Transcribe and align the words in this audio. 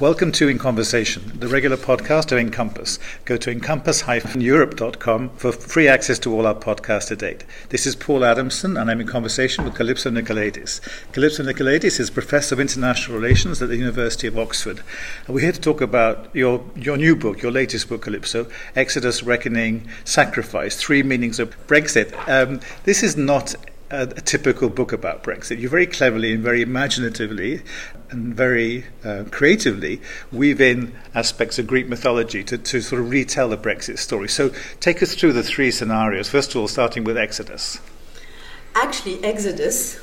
Welcome 0.00 0.32
to 0.32 0.48
In 0.48 0.56
Conversation, 0.56 1.30
the 1.40 1.46
regular 1.46 1.76
podcast 1.76 2.32
of 2.32 2.38
Encompass. 2.38 2.98
Go 3.26 3.36
to 3.36 3.50
encompass-europe.com 3.50 5.28
for 5.36 5.52
free 5.52 5.88
access 5.88 6.18
to 6.20 6.32
all 6.32 6.46
our 6.46 6.54
podcasts 6.54 7.08
to 7.08 7.16
date. 7.16 7.44
This 7.68 7.86
is 7.86 7.96
Paul 7.96 8.24
Adamson, 8.24 8.78
and 8.78 8.90
I'm 8.90 9.02
in 9.02 9.06
conversation 9.06 9.62
with 9.62 9.74
Kalypso 9.74 10.10
Nicolaidis. 10.10 10.80
Kalypso 11.12 11.44
Nicolaidis 11.44 12.00
is 12.00 12.08
Professor 12.08 12.54
of 12.54 12.60
International 12.60 13.18
Relations 13.18 13.60
at 13.60 13.68
the 13.68 13.76
University 13.76 14.26
of 14.26 14.38
Oxford. 14.38 14.80
And 15.26 15.34
we're 15.34 15.42
here 15.42 15.52
to 15.52 15.60
talk 15.60 15.82
about 15.82 16.34
your, 16.34 16.64
your 16.74 16.96
new 16.96 17.14
book, 17.14 17.42
your 17.42 17.52
latest 17.52 17.90
book, 17.90 18.06
Kalypso, 18.06 18.50
Exodus, 18.74 19.22
Reckoning, 19.22 19.86
Sacrifice, 20.04 20.76
Three 20.76 21.02
Meanings 21.02 21.38
of 21.38 21.54
Brexit. 21.66 22.16
Um, 22.26 22.60
this 22.84 23.02
is 23.02 23.18
not 23.18 23.54
a, 23.90 24.02
a, 24.02 24.06
typical 24.06 24.68
book 24.68 24.92
about 24.92 25.22
Brexit. 25.22 25.58
You 25.58 25.68
very 25.68 25.86
cleverly 25.86 26.32
and 26.32 26.42
very 26.42 26.62
imaginatively 26.62 27.62
and 28.10 28.34
very 28.34 28.84
uh, 29.04 29.24
creatively 29.30 30.00
weave 30.32 30.60
in 30.60 30.94
aspects 31.14 31.58
of 31.58 31.66
Greek 31.66 31.88
mythology 31.88 32.44
to, 32.44 32.58
to 32.58 32.80
sort 32.80 33.00
of 33.00 33.10
retell 33.10 33.48
the 33.48 33.56
Brexit 33.56 33.98
story. 33.98 34.28
So 34.28 34.52
take 34.80 35.02
us 35.02 35.14
through 35.14 35.32
the 35.32 35.42
three 35.42 35.70
scenarios. 35.70 36.28
First 36.28 36.54
of 36.54 36.60
all, 36.60 36.68
starting 36.68 37.04
with 37.04 37.16
Exodus. 37.16 37.80
Actually, 38.74 39.22
Exodus 39.24 40.00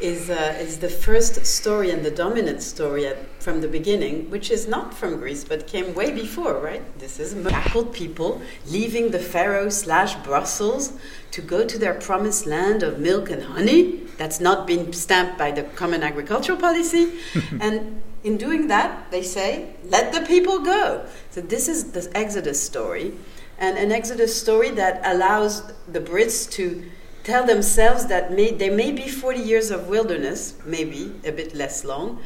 is, 0.00 0.28
uh, 0.30 0.56
is 0.60 0.78
the 0.78 0.88
first 0.88 1.46
story 1.46 1.90
and 1.90 2.04
the 2.04 2.10
dominant 2.10 2.62
story 2.62 3.06
at, 3.06 3.16
from 3.40 3.60
the 3.60 3.68
beginning, 3.68 4.30
which 4.30 4.50
is 4.50 4.68
not 4.68 4.92
from 4.92 5.16
Greece 5.16 5.44
but 5.44 5.66
came 5.66 5.94
way 5.94 6.12
before, 6.12 6.58
right? 6.58 6.82
This 6.98 7.18
is 7.18 7.34
shackled 7.48 7.92
people 7.92 8.42
leaving 8.66 9.10
the 9.10 9.18
Pharaoh 9.18 9.70
slash 9.70 10.14
Brussels 10.16 10.92
to 11.30 11.40
go 11.40 11.64
to 11.64 11.78
their 11.78 11.94
promised 11.94 12.46
land 12.46 12.82
of 12.82 12.98
milk 12.98 13.30
and 13.30 13.42
honey. 13.42 14.02
That's 14.18 14.40
not 14.40 14.66
been 14.66 14.92
stamped 14.92 15.38
by 15.38 15.50
the 15.50 15.62
Common 15.62 16.02
Agricultural 16.02 16.58
Policy. 16.58 17.12
and 17.60 18.02
in 18.24 18.36
doing 18.36 18.68
that, 18.68 19.10
they 19.10 19.22
say, 19.22 19.74
let 19.84 20.12
the 20.12 20.20
people 20.22 20.60
go. 20.60 21.06
So 21.30 21.40
this 21.40 21.68
is 21.68 21.92
the 21.92 22.10
Exodus 22.14 22.62
story. 22.62 23.14
And 23.58 23.78
an 23.78 23.92
Exodus 23.92 24.38
story 24.38 24.70
that 24.72 25.00
allows 25.04 25.62
the 25.88 26.00
Brits 26.00 26.50
to 26.52 26.84
tell 27.26 27.44
themselves 27.44 28.06
that 28.06 28.32
may, 28.32 28.52
there 28.52 28.70
may 28.70 28.92
be 28.92 29.08
40 29.08 29.40
years 29.40 29.72
of 29.72 29.88
wilderness, 29.88 30.54
maybe 30.64 31.12
a 31.24 31.32
bit 31.32 31.56
less 31.56 31.84
long, 31.84 32.20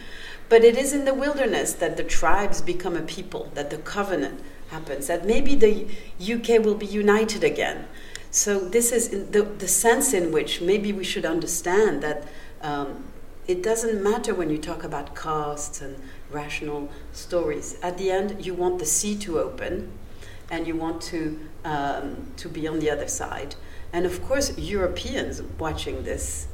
but 0.51 0.63
it 0.63 0.77
is 0.77 0.93
in 0.93 1.07
the 1.07 1.15
wilderness 1.15 1.73
that 1.73 1.97
the 1.97 2.05
tribes 2.05 2.61
become 2.61 2.95
a 2.95 3.01
people, 3.01 3.51
that 3.55 3.71
the 3.71 3.79
covenant 3.79 4.43
happens, 4.69 5.07
that 5.07 5.25
maybe 5.25 5.55
the 5.55 5.87
UK 6.21 6.63
will 6.63 6.75
be 6.75 6.85
united 6.85 7.43
again. 7.43 7.87
So, 8.31 8.61
this 8.61 8.93
is 8.93 9.31
the, 9.31 9.43
the 9.43 9.67
sense 9.67 10.13
in 10.13 10.33
which 10.33 10.61
maybe 10.61 10.93
we 10.93 11.03
should 11.03 11.25
understand 11.25 12.03
that 12.03 12.29
um, 12.61 13.05
it 13.49 13.63
doesn't 13.63 14.03
matter 14.03 14.35
when 14.35 14.51
you 14.51 14.59
talk 14.59 14.85
about 14.85 15.17
castes 15.17 15.81
and 15.81 15.97
rational 16.31 16.91
stories. 17.13 17.79
At 17.83 17.97
the 17.97 18.11
end, 18.11 18.45
you 18.45 18.53
want 18.53 18.79
the 18.79 18.85
sea 18.85 19.17
to 19.21 19.41
open 19.41 19.91
and 20.51 20.67
you 20.67 20.77
want 20.77 21.01
to, 21.03 21.41
um, 21.65 22.27
to 22.37 22.51
be 22.51 22.69
on 22.69 22.81
the 22.81 22.91
other 22.91 23.09
side. 23.09 23.55
And 23.93 24.07
of 24.07 24.23
course, 24.23 24.57
Europeans 24.57 25.43
watching 25.59 26.05
this 26.05 26.47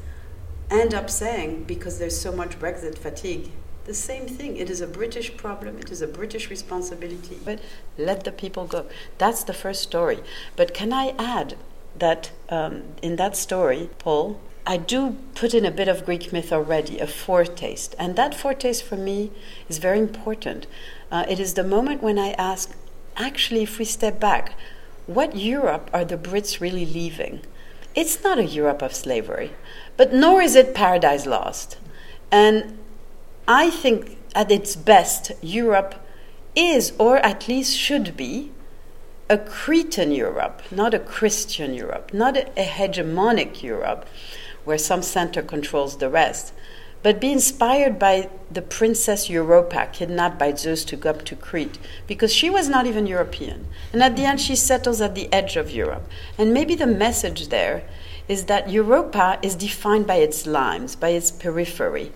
end 0.70 0.95
up 0.95 1.11
saying, 1.11 1.65
because 1.65 1.98
there's 1.98 2.19
so 2.19 2.33
much 2.33 2.59
Brexit 2.59 2.98
fatigue, 2.98 3.51
the 3.84 3.95
same 3.95 4.27
thing. 4.27 4.56
It 4.56 4.69
is 4.69 4.81
a 4.81 4.87
British 4.87 5.37
problem, 5.37 5.78
it 5.78 5.91
is 5.91 6.03
a 6.03 6.09
British 6.09 6.51
responsibility. 6.51 7.39
But 7.45 7.61
let 7.97 8.25
the 8.25 8.33
people 8.33 8.67
go. 8.67 8.87
That's 9.19 9.45
the 9.45 9.55
first 9.55 9.83
story. 9.83 10.19
But 10.56 10.75
can 10.75 10.93
I 10.93 11.15
add 11.19 11.56
that 11.98 12.33
um, 12.48 12.83
in 13.01 13.17
that 13.17 13.37
story, 13.37 13.91
Paul, 13.98 14.41
I 14.67 14.77
do 14.77 15.17
put 15.37 15.55
in 15.55 15.65
a 15.65 15.71
bit 15.71 15.87
of 15.87 16.05
Greek 16.05 16.33
myth 16.33 16.53
already, 16.53 16.98
a 16.98 17.06
foretaste. 17.06 17.95
And 17.98 18.17
that 18.17 18.34
foretaste 18.34 18.83
for 18.83 18.97
me 18.97 19.31
is 19.69 19.78
very 19.78 20.00
important. 20.00 20.66
Uh, 21.10 21.25
it 21.28 21.39
is 21.39 21.55
the 21.55 21.62
moment 21.62 22.03
when 22.03 22.19
I 22.19 22.31
ask, 22.33 22.77
actually, 23.16 23.62
if 23.62 23.78
we 23.78 23.84
step 23.84 24.19
back, 24.19 24.55
what 25.06 25.37
Europe 25.37 25.91
are 25.93 26.05
the 26.05 26.17
Brits 26.17 26.61
really 26.61 26.87
leaving? 26.87 27.41
It's 27.94 28.22
not 28.22 28.39
a 28.39 28.44
Europe 28.44 28.83
of 28.83 28.94
slavery, 28.94 29.53
but 29.97 30.12
nor 30.12 30.43
is 30.43 30.55
it 30.55 30.75
paradise 30.75 31.27
lost. 31.27 31.78
And 32.31 32.78
I 33.49 33.71
think 33.71 34.19
at 34.34 34.50
its 34.50 34.77
best, 34.77 35.33
Europe 35.41 35.95
is, 36.55 36.93
or 36.99 37.19
at 37.19 37.49
least 37.49 37.77
should 37.77 38.16
be, 38.16 38.50
a 39.28 39.39
Cretan 39.39 40.12
Europe, 40.12 40.62
not 40.71 40.95
a 40.95 40.99
Christian 40.99 41.75
Europe, 41.75 42.12
not 42.12 42.37
a, 42.37 42.45
hegemonic 42.56 43.62
Europe 43.62 44.06
where 44.65 44.78
some 44.78 45.03
center 45.03 45.43
controls 45.43 45.99
the 45.99 46.09
rest, 46.09 46.53
but 47.06 47.21
be 47.21 47.31
inspired 47.31 48.00
by 48.00 48.28
the 48.50 48.61
Princess 48.61 49.31
Europa, 49.31 49.89
kidnapped 49.93 50.41
by 50.41 50.53
Zeus 50.53 50.84
to 50.87 50.97
go 50.97 51.11
up 51.11 51.25
to 51.27 51.37
Crete, 51.37 51.78
because 52.09 52.34
she 52.34 52.50
was 52.50 52.69
not 52.69 52.84
even 52.84 53.06
European. 53.06 53.69
And 53.93 54.03
at 54.03 54.17
the 54.17 54.25
end, 54.25 54.41
she 54.41 54.56
settles 54.56 55.00
at 55.00 55.15
the 55.15 55.33
edge 55.33 55.56
of 55.56 55.71
Europe. 55.71 56.03
And 56.37 56.53
maybe 56.53 56.75
the 56.75 56.84
message 56.84 57.47
there 57.47 57.84
is 58.27 58.47
that 58.47 58.71
Europa 58.71 59.39
is 59.41 59.55
defined 59.55 60.09
by 60.09 60.16
its 60.16 60.49
limes, 60.49 60.97
by 60.97 61.11
its 61.11 61.31
periphery, 61.31 62.11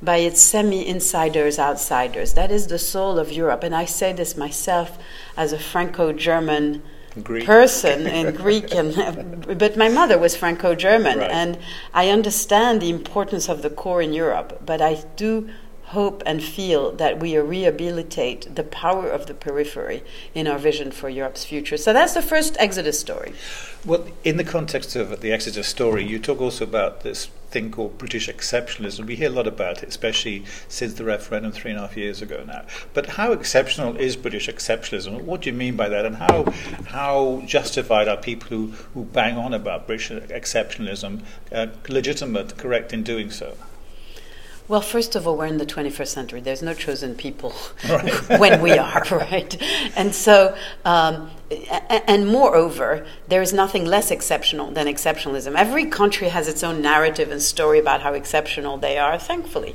by 0.00 0.18
its 0.18 0.40
semi 0.40 0.86
insiders, 0.86 1.58
outsiders. 1.58 2.34
That 2.34 2.52
is 2.52 2.68
the 2.68 2.78
soul 2.78 3.18
of 3.18 3.32
Europe. 3.32 3.64
And 3.64 3.74
I 3.74 3.84
say 3.84 4.12
this 4.12 4.36
myself 4.36 4.96
as 5.36 5.52
a 5.52 5.58
Franco 5.58 6.12
German 6.12 6.84
Greek. 7.22 7.44
person 7.44 8.06
in 8.06 8.34
Greek, 8.44 8.74
and, 8.74 9.58
but 9.58 9.76
my 9.76 9.88
mother 9.88 10.18
was 10.18 10.36
Franco-German, 10.36 11.18
right. 11.18 11.30
and 11.30 11.58
I 11.92 12.10
understand 12.10 12.80
the 12.80 12.90
importance 12.90 13.48
of 13.48 13.62
the 13.62 13.70
core 13.70 14.02
in 14.02 14.12
Europe. 14.12 14.62
But 14.64 14.80
I 14.80 15.04
do 15.16 15.50
hope 15.90 16.22
and 16.24 16.40
feel 16.40 16.92
that 16.92 17.18
we 17.18 17.36
rehabilitate 17.36 18.54
the 18.54 18.62
power 18.62 19.08
of 19.08 19.26
the 19.26 19.34
periphery 19.34 20.04
in 20.34 20.46
our 20.46 20.58
vision 20.58 20.92
for 20.92 21.08
Europe's 21.08 21.44
future. 21.44 21.76
So 21.76 21.92
that's 21.92 22.14
the 22.14 22.22
first 22.22 22.56
Exodus 22.60 23.00
story. 23.00 23.32
Well, 23.84 24.06
in 24.22 24.36
the 24.36 24.44
context 24.44 24.94
of 24.94 25.20
the 25.20 25.32
Exodus 25.32 25.66
story, 25.66 26.04
you 26.04 26.20
talk 26.20 26.40
also 26.40 26.64
about 26.64 27.00
this 27.00 27.26
thing 27.50 27.72
called 27.72 27.98
British 27.98 28.28
exceptionalism. 28.28 29.04
We 29.04 29.16
hear 29.16 29.30
a 29.30 29.32
lot 29.32 29.48
about 29.48 29.82
it, 29.82 29.88
especially 29.88 30.44
since 30.68 30.94
the 30.94 31.02
referendum 31.02 31.50
three 31.50 31.72
and 31.72 31.80
a 31.80 31.82
half 31.82 31.96
years 31.96 32.22
ago 32.22 32.44
now. 32.46 32.66
But 32.94 33.06
how 33.06 33.32
exceptional 33.32 33.96
is 33.96 34.14
British 34.14 34.46
exceptionalism? 34.46 35.22
What 35.22 35.40
do 35.40 35.50
you 35.50 35.56
mean 35.56 35.74
by 35.74 35.88
that? 35.88 36.06
And 36.06 36.16
how, 36.16 36.44
how 36.86 37.42
justified 37.46 38.06
are 38.06 38.16
people 38.16 38.48
who, 38.48 38.66
who 38.94 39.04
bang 39.06 39.36
on 39.36 39.52
about 39.52 39.88
British 39.88 40.10
exceptionalism 40.10 41.22
uh, 41.50 41.66
legitimate, 41.88 42.56
correct 42.56 42.92
in 42.92 43.02
doing 43.02 43.32
so? 43.32 43.56
Well, 44.70 44.80
first 44.80 45.16
of 45.16 45.26
all, 45.26 45.36
we're 45.36 45.46
in 45.46 45.58
the 45.58 45.66
21st 45.66 46.06
century. 46.06 46.40
There's 46.40 46.62
no 46.62 46.74
chosen 46.74 47.16
people 47.16 47.52
right. 47.88 48.38
when 48.38 48.62
we 48.62 48.78
are, 48.78 49.02
right? 49.10 49.60
And 49.96 50.14
so, 50.14 50.56
um, 50.84 51.32
and 51.90 52.28
moreover, 52.28 53.04
there 53.26 53.42
is 53.42 53.52
nothing 53.52 53.84
less 53.84 54.12
exceptional 54.12 54.70
than 54.70 54.86
exceptionalism. 54.86 55.56
Every 55.56 55.86
country 55.86 56.28
has 56.28 56.46
its 56.46 56.62
own 56.62 56.80
narrative 56.80 57.32
and 57.32 57.42
story 57.42 57.80
about 57.80 58.02
how 58.02 58.12
exceptional 58.12 58.78
they 58.78 58.96
are, 58.96 59.18
thankfully. 59.18 59.74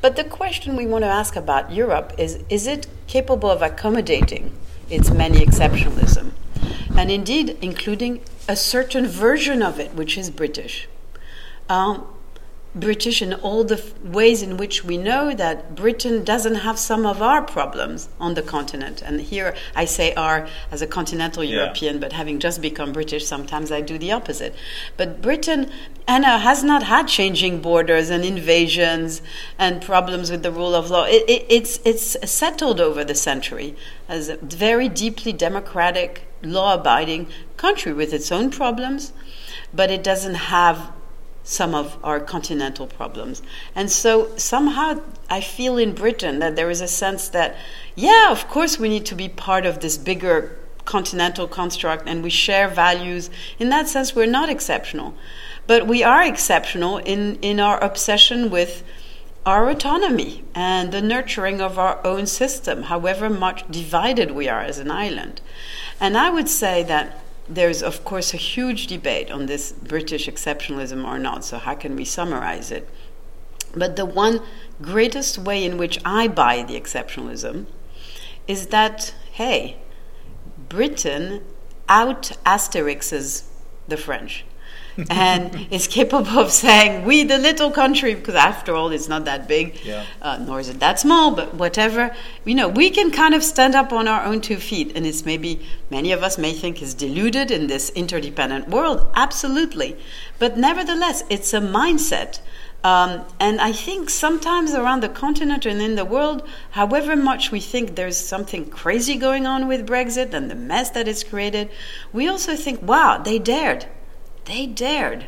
But 0.00 0.14
the 0.14 0.22
question 0.22 0.76
we 0.76 0.86
want 0.86 1.02
to 1.02 1.08
ask 1.08 1.34
about 1.34 1.72
Europe 1.72 2.12
is 2.16 2.38
is 2.48 2.68
it 2.68 2.86
capable 3.08 3.50
of 3.50 3.60
accommodating 3.60 4.52
its 4.88 5.10
many 5.10 5.38
exceptionalism? 5.44 6.30
And 6.96 7.10
indeed, 7.10 7.58
including 7.60 8.20
a 8.48 8.54
certain 8.54 9.08
version 9.08 9.64
of 9.64 9.80
it, 9.80 9.94
which 9.94 10.16
is 10.16 10.30
British. 10.30 10.86
Um, 11.68 12.06
British 12.74 13.22
in 13.22 13.32
all 13.34 13.64
the 13.64 13.78
f- 13.78 13.98
ways 14.02 14.42
in 14.42 14.56
which 14.56 14.84
we 14.84 14.96
know 14.96 15.34
that 15.34 15.74
Britain 15.74 16.22
doesn't 16.22 16.56
have 16.56 16.78
some 16.78 17.06
of 17.06 17.22
our 17.22 17.42
problems 17.42 18.08
on 18.20 18.34
the 18.34 18.42
continent. 18.42 19.02
And 19.02 19.20
here 19.20 19.54
I 19.74 19.86
say 19.86 20.14
"our" 20.14 20.46
as 20.70 20.82
a 20.82 20.86
continental 20.86 21.42
yeah. 21.42 21.56
European, 21.56 21.98
but 21.98 22.12
having 22.12 22.38
just 22.38 22.60
become 22.60 22.92
British, 22.92 23.26
sometimes 23.26 23.72
I 23.72 23.80
do 23.80 23.96
the 23.96 24.12
opposite. 24.12 24.54
But 24.96 25.22
Britain, 25.22 25.70
Anna, 26.06 26.38
has 26.38 26.62
not 26.62 26.82
had 26.82 27.08
changing 27.08 27.62
borders 27.62 28.10
and 28.10 28.24
invasions 28.24 29.22
and 29.58 29.80
problems 29.80 30.30
with 30.30 30.42
the 30.42 30.52
rule 30.52 30.74
of 30.74 30.90
law. 30.90 31.04
It, 31.04 31.24
it, 31.28 31.46
it's, 31.48 31.80
it's 31.84 32.30
settled 32.30 32.80
over 32.80 33.02
the 33.02 33.14
century 33.14 33.76
as 34.08 34.28
a 34.28 34.36
very 34.36 34.88
deeply 34.88 35.32
democratic, 35.32 36.22
law 36.42 36.74
abiding 36.74 37.28
country 37.56 37.92
with 37.92 38.12
its 38.12 38.30
own 38.30 38.50
problems, 38.50 39.12
but 39.72 39.90
it 39.90 40.04
doesn't 40.04 40.34
have 40.34 40.92
some 41.48 41.74
of 41.74 41.96
our 42.04 42.20
continental 42.20 42.86
problems. 42.86 43.40
And 43.74 43.90
so 43.90 44.36
somehow 44.36 45.00
I 45.30 45.40
feel 45.40 45.78
in 45.78 45.94
Britain 45.94 46.40
that 46.40 46.56
there 46.56 46.68
is 46.68 46.82
a 46.82 46.88
sense 46.88 47.28
that, 47.28 47.56
yeah, 47.94 48.30
of 48.30 48.48
course 48.48 48.78
we 48.78 48.90
need 48.90 49.06
to 49.06 49.14
be 49.14 49.30
part 49.30 49.64
of 49.64 49.80
this 49.80 49.96
bigger 49.96 50.58
continental 50.84 51.48
construct 51.48 52.06
and 52.06 52.22
we 52.22 52.28
share 52.28 52.68
values. 52.68 53.30
In 53.58 53.70
that 53.70 53.88
sense, 53.88 54.14
we're 54.14 54.26
not 54.26 54.50
exceptional. 54.50 55.14
But 55.66 55.86
we 55.86 56.02
are 56.02 56.22
exceptional 56.22 56.98
in, 56.98 57.36
in 57.36 57.60
our 57.60 57.82
obsession 57.82 58.50
with 58.50 58.84
our 59.46 59.70
autonomy 59.70 60.44
and 60.54 60.92
the 60.92 61.00
nurturing 61.00 61.62
of 61.62 61.78
our 61.78 61.98
own 62.06 62.26
system, 62.26 62.84
however 62.84 63.30
much 63.30 63.66
divided 63.70 64.32
we 64.32 64.50
are 64.50 64.60
as 64.60 64.78
an 64.78 64.90
island. 64.90 65.40
And 65.98 66.18
I 66.18 66.28
would 66.28 66.50
say 66.50 66.82
that 66.82 67.22
there's, 67.48 67.82
of 67.82 68.04
course, 68.04 68.34
a 68.34 68.36
huge 68.36 68.86
debate 68.86 69.30
on 69.30 69.46
this 69.46 69.72
British 69.72 70.28
exceptionalism 70.28 71.04
or 71.04 71.18
not, 71.18 71.44
so 71.44 71.58
how 71.58 71.74
can 71.74 71.96
we 71.96 72.04
summarize 72.04 72.70
it? 72.70 72.88
But 73.74 73.96
the 73.96 74.06
one 74.06 74.40
greatest 74.80 75.38
way 75.38 75.64
in 75.64 75.78
which 75.78 75.98
I 76.04 76.28
buy 76.28 76.62
the 76.62 76.78
exceptionalism 76.78 77.66
is 78.46 78.68
that, 78.68 79.14
hey, 79.32 79.78
Britain 80.68 81.42
out 81.88 82.32
Asterixes 82.44 83.44
the 83.86 83.96
French 83.96 84.44
and 85.10 85.68
is 85.70 85.86
capable 85.86 86.38
of 86.38 86.50
saying, 86.50 87.04
we, 87.04 87.22
the 87.22 87.38
little 87.38 87.70
country, 87.70 88.14
because 88.14 88.34
after 88.34 88.74
all, 88.74 88.90
it's 88.90 89.08
not 89.08 89.24
that 89.26 89.46
big, 89.46 89.78
Yeah. 89.84 90.04
uh, 90.20 90.38
nor 90.38 90.60
is 90.60 90.68
it 90.68 90.80
that 90.80 90.98
small, 90.98 91.30
but 91.30 91.54
whatever, 91.54 92.14
you 92.44 92.54
know, 92.54 92.68
we 92.68 92.90
can 92.90 93.10
kind 93.10 93.34
of 93.34 93.44
stand 93.44 93.74
up 93.74 93.92
on 93.92 94.08
our 94.08 94.24
own 94.24 94.40
two 94.40 94.56
feet. 94.56 94.92
And 94.96 95.06
it's 95.06 95.24
maybe 95.24 95.60
many 95.90 96.12
of 96.12 96.22
us 96.22 96.38
may 96.38 96.52
think 96.52 96.82
is 96.82 96.94
deluded 96.94 97.50
in 97.50 97.66
this 97.68 97.90
interdependent 97.90 98.68
world. 98.68 99.06
Absolutely. 99.14 99.96
But 100.38 100.56
nevertheless, 100.56 101.22
it's 101.30 101.54
a 101.54 101.60
mindset. 101.60 102.40
Um, 102.84 103.24
and 103.40 103.60
I 103.60 103.72
think 103.72 104.08
sometimes 104.08 104.72
around 104.72 105.02
the 105.02 105.08
continent 105.08 105.66
and 105.66 105.82
in 105.82 105.96
the 105.96 106.04
world, 106.04 106.48
however 106.70 107.16
much 107.16 107.50
we 107.50 107.60
think 107.60 107.96
there's 107.96 108.16
something 108.16 108.70
crazy 108.70 109.16
going 109.16 109.46
on 109.46 109.66
with 109.66 109.86
Brexit 109.86 110.32
and 110.32 110.48
the 110.48 110.54
mess 110.54 110.90
that 110.90 111.08
it's 111.08 111.24
created, 111.24 111.70
we 112.12 112.28
also 112.28 112.54
think, 112.54 112.80
wow, 112.80 113.18
they 113.18 113.40
dared. 113.40 113.86
They 114.48 114.66
dared. 114.66 115.26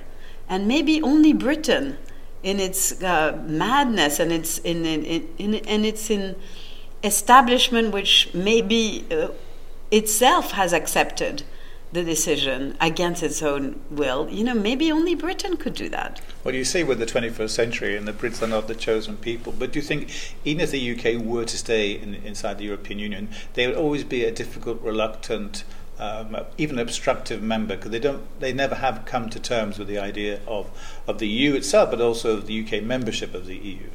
And 0.49 0.67
maybe 0.67 1.00
only 1.00 1.32
Britain, 1.32 1.99
in 2.43 2.58
its 2.58 3.02
uh, 3.02 3.40
madness 3.46 4.19
and 4.19 4.32
its 4.32 4.58
in, 4.58 4.84
in, 4.87 5.05
in, 5.05 5.28
in, 5.38 5.55
and 5.67 5.87
its 5.87 6.11
in 6.11 6.37
establishment, 7.05 7.93
which 7.93 8.31
maybe 8.34 9.06
uh, 9.11 9.28
itself 9.90 10.52
has 10.52 10.72
accepted 10.72 11.43
the 11.93 12.05
decision 12.05 12.76
against 12.81 13.22
its 13.22 13.43
own 13.43 13.81
will, 13.90 14.28
you 14.31 14.44
know, 14.44 14.55
maybe 14.55 14.93
only 14.93 15.14
Britain 15.14 15.56
could 15.56 15.75
do 15.75 15.88
that. 15.88 16.20
Well, 16.44 16.55
you 16.55 16.64
say 16.64 16.84
we're 16.84 16.94
the 16.94 17.05
21st 17.06 17.50
century 17.50 17.96
and 17.96 18.06
the 18.06 18.12
Brits 18.12 18.40
are 18.43 18.46
not 18.46 18.69
the 18.69 18.76
chosen 18.76 19.17
people, 19.17 19.52
but 19.58 19.72
do 19.72 19.81
you 19.81 19.82
think 19.82 20.12
even 20.44 20.61
if 20.61 20.70
the 20.70 20.93
UK 20.93 21.20
were 21.20 21.44
to 21.44 21.58
stay 21.58 21.93
in, 22.00 22.14
inside 22.14 22.58
the 22.58 22.64
European 22.64 23.00
Union, 23.00 23.28
they 23.55 23.67
would 23.67 23.76
always 23.76 24.05
be 24.05 24.22
a 24.25 24.31
difficult, 24.31 24.81
reluctant, 24.82 25.64
um, 26.00 26.37
even 26.56 26.79
obstructive 26.79 27.43
member 27.43 27.76
because 27.76 27.91
they 27.91 27.99
don't, 27.99 28.23
they 28.41 28.52
never 28.52 28.76
have 28.76 29.05
come 29.05 29.29
to 29.31 29.38
terms 29.38 29.79
with 29.79 29.87
the 29.87 29.99
idea 29.99 30.41
of, 30.47 30.70
of 31.06 31.19
the 31.19 31.29
EU 31.29 31.55
itself, 31.55 31.91
but 31.91 32.00
also 32.00 32.38
of 32.38 32.47
the 32.47 32.64
UK 32.64 32.82
membership 32.82 33.35
of 33.35 33.47
the 33.47 33.56
EU. 33.56 33.91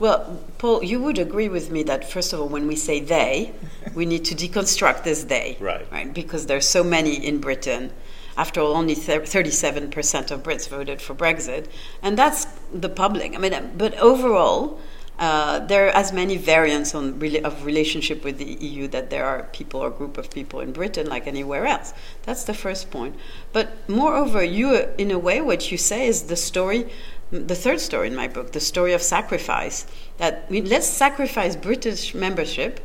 Well, 0.00 0.40
Paul, 0.58 0.82
you 0.82 1.00
would 1.00 1.18
agree 1.18 1.48
with 1.48 1.70
me 1.70 1.82
that 1.84 2.10
first 2.10 2.32
of 2.32 2.40
all, 2.40 2.48
when 2.48 2.66
we 2.66 2.74
say 2.74 2.98
they, 2.98 3.52
we 3.94 4.06
need 4.06 4.24
to 4.24 4.34
deconstruct 4.34 5.04
this 5.04 5.24
they, 5.24 5.56
Right. 5.60 5.86
Right, 5.92 6.12
because 6.12 6.46
there's 6.46 6.66
so 6.66 6.82
many 6.82 7.14
in 7.14 7.40
Britain. 7.40 7.92
After 8.36 8.60
all, 8.60 8.74
only 8.74 8.96
thirty-seven 8.96 9.90
percent 9.92 10.32
of 10.32 10.42
Brits 10.42 10.68
voted 10.68 11.00
for 11.00 11.14
Brexit, 11.14 11.66
and 12.02 12.18
that's 12.18 12.46
the 12.72 12.88
public. 12.88 13.36
I 13.36 13.38
mean, 13.38 13.70
but 13.78 13.94
overall, 13.98 14.80
uh, 15.18 15.60
there 15.60 15.86
are 15.86 15.90
as 15.90 16.12
many 16.12 16.36
variants 16.36 16.94
on 16.94 17.14
rela- 17.20 17.42
of 17.42 17.64
relationship 17.64 18.24
with 18.24 18.38
the 18.38 18.52
EU 18.54 18.88
that 18.88 19.10
there 19.10 19.24
are 19.24 19.44
people 19.52 19.80
or 19.80 19.90
group 19.90 20.18
of 20.18 20.30
people 20.30 20.60
in 20.60 20.72
Britain, 20.72 21.06
like 21.06 21.26
anywhere 21.26 21.66
else. 21.66 21.94
That's 22.24 22.44
the 22.44 22.54
first 22.54 22.90
point. 22.90 23.14
But 23.52 23.88
moreover, 23.88 24.42
you, 24.42 24.88
in 24.98 25.10
a 25.10 25.18
way, 25.18 25.40
what 25.40 25.70
you 25.70 25.78
say 25.78 26.06
is 26.06 26.24
the 26.24 26.36
story 26.36 26.88
the 27.30 27.54
third 27.54 27.80
story 27.80 28.08
in 28.08 28.14
my 28.14 28.28
book, 28.28 28.52
the 28.52 28.60
story 28.60 28.92
of 28.92 29.02
sacrifice. 29.02 29.86
That 30.18 30.48
we, 30.48 30.60
let's 30.60 30.86
sacrifice 30.86 31.56
British 31.56 32.14
membership 32.14 32.80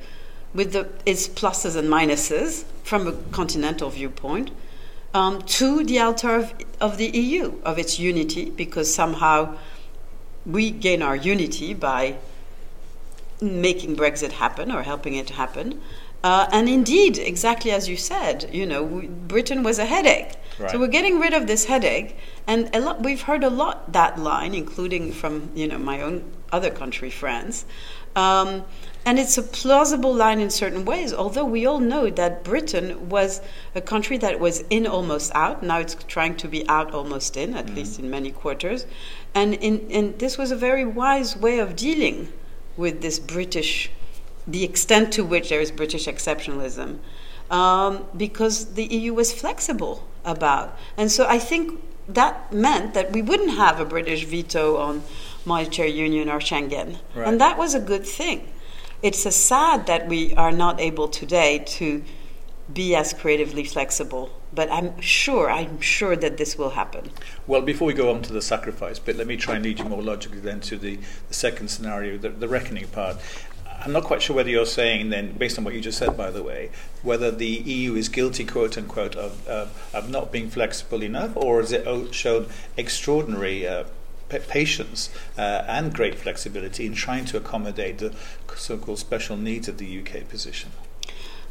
with 0.53 0.73
the, 0.73 0.89
its 1.05 1.27
pluses 1.27 1.75
and 1.75 1.87
minuses 1.87 2.63
from 2.83 3.07
a 3.07 3.11
continental 3.31 3.89
viewpoint 3.89 4.51
um, 5.13 5.41
to 5.43 5.83
the 5.83 5.99
altar 5.99 6.35
of, 6.35 6.53
of 6.81 6.97
the 6.97 7.09
EU, 7.09 7.53
of 7.63 7.77
its 7.77 7.99
unity, 7.99 8.49
because 8.49 8.93
somehow 8.93 9.57
we 10.50 10.72
gain 10.72 11.01
our 11.01 11.16
unity 11.16 11.74
by 11.74 12.18
making 13.42 13.96
Brexit 13.96 14.31
happen 14.31 14.72
or 14.72 14.84
helping 14.84 15.16
it 15.16 15.31
happen. 15.31 15.81
Uh, 16.24 16.48
and 16.51 16.68
indeed, 16.68 17.18
exactly 17.18 17.72
as 17.72 17.88
you 17.88 17.96
said, 17.96 18.50
you 18.51 18.66
know, 18.66 18.84
we, 18.84 19.07
Britain 19.07 19.63
was 19.63 19.80
a 19.80 19.86
headache. 19.86 20.34
Right. 20.59 20.71
So 20.71 20.79
we're 20.79 20.88
getting 20.88 21.19
rid 21.19 21.33
of 21.33 21.47
this 21.47 21.65
headache, 21.65 22.17
and 22.45 22.69
a 22.75 22.81
lot, 22.81 23.01
we've 23.01 23.21
heard 23.21 23.44
a 23.44 23.50
lot 23.50 23.94
that 23.94 24.19
line, 24.19 24.53
including 24.53 25.13
from 25.13 25.51
you 25.56 25.67
know 25.67 25.77
my 25.77 26.01
own 26.01 26.23
other 26.51 26.69
country, 26.69 27.09
France. 27.09 27.65
Um, 28.15 28.65
and 29.06 29.17
it's 29.17 29.38
a 29.38 29.44
plausible 29.44 30.13
line 30.13 30.39
in 30.39 30.50
certain 30.50 30.83
ways, 30.83 31.13
although 31.13 31.45
we 31.45 31.65
all 31.65 31.79
know 31.79 32.09
that 32.09 32.44
Britain 32.44 33.09
was 33.09 33.41
a 33.73 33.81
country 33.81 34.17
that 34.17 34.39
was 34.39 34.63
in 34.69 34.85
almost 34.85 35.31
out. 35.33 35.63
Now 35.63 35.79
it's 35.79 35.95
trying 36.07 36.35
to 36.38 36.47
be 36.47 36.67
out 36.67 36.91
almost 36.94 37.38
in, 37.38 37.53
at 37.53 37.69
least 37.69 38.00
in 38.00 38.09
many 38.09 38.31
quarters. 38.31 38.85
And, 39.33 39.53
in, 39.55 39.88
and 39.89 40.19
this 40.19 40.38
was 40.38 40.51
a 40.51 40.55
very 40.55 40.85
wise 40.85 41.38
way 41.38 41.59
of 41.59 41.75
dealing 41.75 42.31
with 42.75 43.01
this 43.01 43.19
British, 43.19 43.89
the 44.45 44.63
extent 44.63 45.13
to 45.13 45.23
which 45.23 45.50
there 45.50 45.62
is 45.62 45.71
British 45.71 46.05
exceptionalism, 46.05 47.00
um, 47.50 48.05
because 48.17 48.73
the 48.73 48.85
EU 48.85 49.13
was 49.13 49.31
flexible 49.31 50.08
about. 50.25 50.77
And 50.98 51.12
so 51.12 51.27
I 51.27 51.39
think 51.39 51.81
that 52.07 52.51
meant 52.51 52.94
that 52.94 53.12
we 53.12 53.21
wouldn't 53.21 53.51
have 53.51 53.80
a 53.80 53.86
British 53.86 54.25
veto 54.25 54.77
on 54.77 55.04
monetary 55.45 55.92
union 55.92 56.30
or 56.30 56.39
Schengen. 56.39 56.98
Right. 57.16 57.27
And 57.27 57.39
that 57.39 57.57
was 57.57 57.74
a 57.75 57.80
good 57.80 58.06
thing. 58.06 58.51
It's 59.01 59.25
a 59.25 59.31
sad 59.31 59.86
that 59.88 60.07
we 60.07 60.33
are 60.36 60.51
not 60.51 60.80
able 60.80 61.07
today 61.07 61.63
to 61.77 62.04
be 62.74 62.95
as 62.95 63.13
creatively 63.13 63.63
flexible, 63.63 64.30
but 64.54 64.71
I'm 64.71 65.00
sure, 65.01 65.50
I'm 65.50 65.81
sure 65.81 66.16
that 66.16 66.38
this 66.38 66.57
will 66.57 66.72
happen. 66.72 67.10
Well, 67.48 67.62
before 67.62 67.88
we 67.88 67.94
go 67.94 68.12
on 68.12 68.22
to 68.24 68.33
the 68.33 68.42
sacrifice 68.42 69.00
bit, 69.00 69.18
let 69.18 69.27
me 69.27 69.38
try 69.38 69.56
and 69.56 69.63
lead 69.63 69.80
you 69.80 69.86
more 69.86 70.01
logically 70.01 70.39
then 70.39 70.60
to 70.62 70.77
the, 70.77 71.00
the 71.27 71.33
second 71.33 71.69
scenario, 71.69 72.18
the, 72.18 72.30
the 72.30 72.48
reckoning 72.48 72.88
part. 72.88 73.18
I'm 73.81 73.93
not 73.93 74.03
quite 74.03 74.21
sure 74.21 74.35
whether 74.35 74.49
you're 74.49 74.65
saying 74.65 75.09
then, 75.09 75.31
based 75.31 75.57
on 75.57 75.63
what 75.63 75.73
you 75.73 75.79
just 75.79 75.97
said, 75.97 76.17
by 76.17 76.31
the 76.31 76.43
way, 76.43 76.69
whether 77.01 77.31
the 77.31 77.47
EU 77.47 77.95
is 77.95 78.09
guilty, 78.09 78.43
quote 78.43 78.77
unquote, 78.77 79.15
of, 79.15 79.47
uh, 79.47 79.67
of 79.93 80.09
not 80.09 80.31
being 80.31 80.49
flexible 80.49 81.01
enough, 81.01 81.31
or 81.35 81.61
has 81.61 81.71
it 81.71 82.13
shown 82.13 82.47
extraordinary 82.75 83.65
uh, 83.65 83.85
pa- 84.27 84.39
patience 84.47 85.09
uh, 85.37 85.63
and 85.67 85.93
great 85.93 86.15
flexibility 86.15 86.85
in 86.85 86.93
trying 86.93 87.25
to 87.25 87.37
accommodate 87.37 87.99
the 87.99 88.13
so-called 88.55 88.99
special 88.99 89.37
needs 89.37 89.67
of 89.69 89.77
the 89.77 89.99
UK 89.99 90.27
position? 90.27 90.71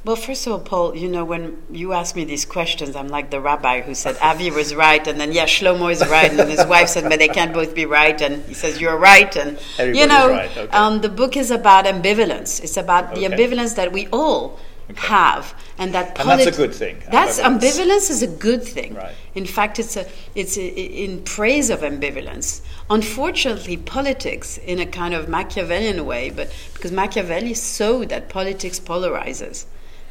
Well, 0.04 0.16
first 0.16 0.46
of 0.46 0.52
all, 0.52 0.60
Paul, 0.60 0.96
you 0.96 1.08
know, 1.08 1.24
when 1.24 1.62
you 1.70 1.92
ask 1.92 2.16
me 2.16 2.24
these 2.24 2.44
questions, 2.44 2.96
I'm 2.96 3.08
like 3.08 3.30
the 3.30 3.40
rabbi 3.40 3.82
who 3.82 3.94
said 3.94 4.16
Avi 4.22 4.50
was 4.50 4.74
right, 4.74 5.06
and 5.06 5.20
then, 5.20 5.32
yeah, 5.32 5.44
Shlomo 5.44 5.92
is 5.92 6.00
right, 6.08 6.30
and 6.30 6.38
then 6.38 6.48
his 6.48 6.64
wife 6.66 6.88
said, 6.88 7.04
but 7.10 7.18
they 7.18 7.28
can't 7.28 7.52
both 7.52 7.74
be 7.74 7.84
right, 7.84 8.18
and 8.22 8.42
he 8.44 8.54
says, 8.54 8.80
you're 8.80 8.96
right, 8.96 9.34
and, 9.36 9.58
you 9.78 10.06
know, 10.06 10.30
right, 10.30 10.56
okay. 10.56 10.76
um, 10.76 11.00
the 11.00 11.08
book 11.08 11.36
is 11.36 11.50
about 11.50 11.84
ambivalence. 11.84 12.62
It's 12.62 12.76
about 12.76 13.14
the 13.14 13.24
ambivalence 13.24 13.74
that 13.74 13.92
we 13.92 14.06
all 14.08 14.58
Okay. 14.90 15.06
have, 15.08 15.54
and 15.76 15.92
that 15.92 16.18
And 16.18 16.30
that's 16.30 16.46
a 16.46 16.50
good 16.50 16.74
thing, 16.74 17.02
That's 17.10 17.38
ambivalence. 17.38 17.60
ambivalence 17.60 18.10
is 18.10 18.22
a 18.22 18.26
good 18.26 18.62
thing. 18.62 18.94
Right. 18.94 19.14
In 19.34 19.44
fact, 19.44 19.78
it's 19.78 19.98
a 19.98 20.06
it's 20.34 20.56
a, 20.56 20.66
in 20.66 21.22
praise 21.24 21.68
of 21.68 21.80
ambivalence. 21.80 22.62
Unfortunately, 22.88 23.76
politics, 23.76 24.56
in 24.56 24.78
a 24.78 24.86
kind 24.86 25.12
of 25.12 25.28
Machiavellian 25.28 26.06
way, 26.06 26.30
but 26.30 26.50
because 26.72 26.90
Machiavelli 26.90 27.52
saw 27.52 28.02
that 28.06 28.30
politics 28.30 28.80
polarizes. 28.80 29.66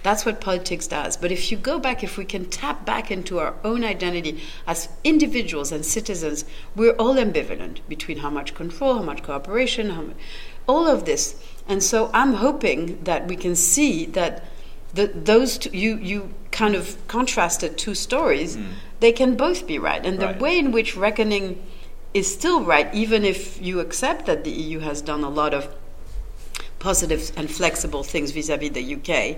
That's 0.08 0.26
what 0.26 0.40
politics 0.40 0.88
does. 0.88 1.18
But 1.18 1.34
if 1.34 1.52
you 1.52 1.58
go 1.58 1.80
back, 1.80 2.02
if 2.02 2.18
we 2.18 2.24
can 2.24 2.46
tap 2.46 2.86
back 2.86 3.12
into 3.12 3.40
our 3.40 3.56
own 3.66 3.84
identity 3.84 4.42
as 4.66 4.88
individuals 5.04 5.74
and 5.74 5.86
citizens, 5.86 6.46
we're 6.78 6.94
all 6.94 7.16
ambivalent 7.16 7.80
between 7.90 8.20
how 8.20 8.30
much 8.30 8.56
control, 8.56 8.94
how 8.94 9.04
much 9.04 9.22
cooperation, 9.22 9.90
how 9.90 10.04
much, 10.04 10.16
all 10.66 10.88
of 10.88 11.04
this. 11.04 11.36
And 11.68 11.84
so 11.84 12.10
I'm 12.14 12.36
hoping 12.36 13.04
that 13.04 13.28
we 13.28 13.36
can 13.36 13.54
see 13.54 14.06
that 14.06 14.46
the, 14.94 15.08
those 15.08 15.58
two, 15.58 15.78
you, 15.78 15.98
you 15.98 16.34
kind 16.52 16.74
of 16.74 16.96
contrasted 17.10 17.78
two 17.78 17.94
stories, 17.94 18.56
hmm. 18.56 18.64
they 19.02 19.12
can 19.12 19.36
both 19.36 19.68
be 19.68 19.78
right. 19.78 20.06
And 20.06 20.20
Right. 20.20 20.38
the 20.38 20.42
way 20.42 20.58
in 20.58 20.72
which 20.72 20.96
reckoning 20.96 21.62
is 22.14 22.34
still 22.34 22.64
right, 22.64 22.88
even 22.94 23.26
if 23.26 23.62
you 23.62 23.82
accept 23.82 24.26
that 24.28 24.46
the 24.46 24.52
EU 24.52 24.80
has 24.80 25.02
done 25.02 25.26
a 25.26 25.30
lot 25.30 25.54
of 25.54 25.68
positive 26.80 27.32
and 27.36 27.50
flexible 27.50 28.04
things 28.04 28.32
vis-à-vis 28.32 28.72
the 28.72 28.96
UK, 28.96 29.38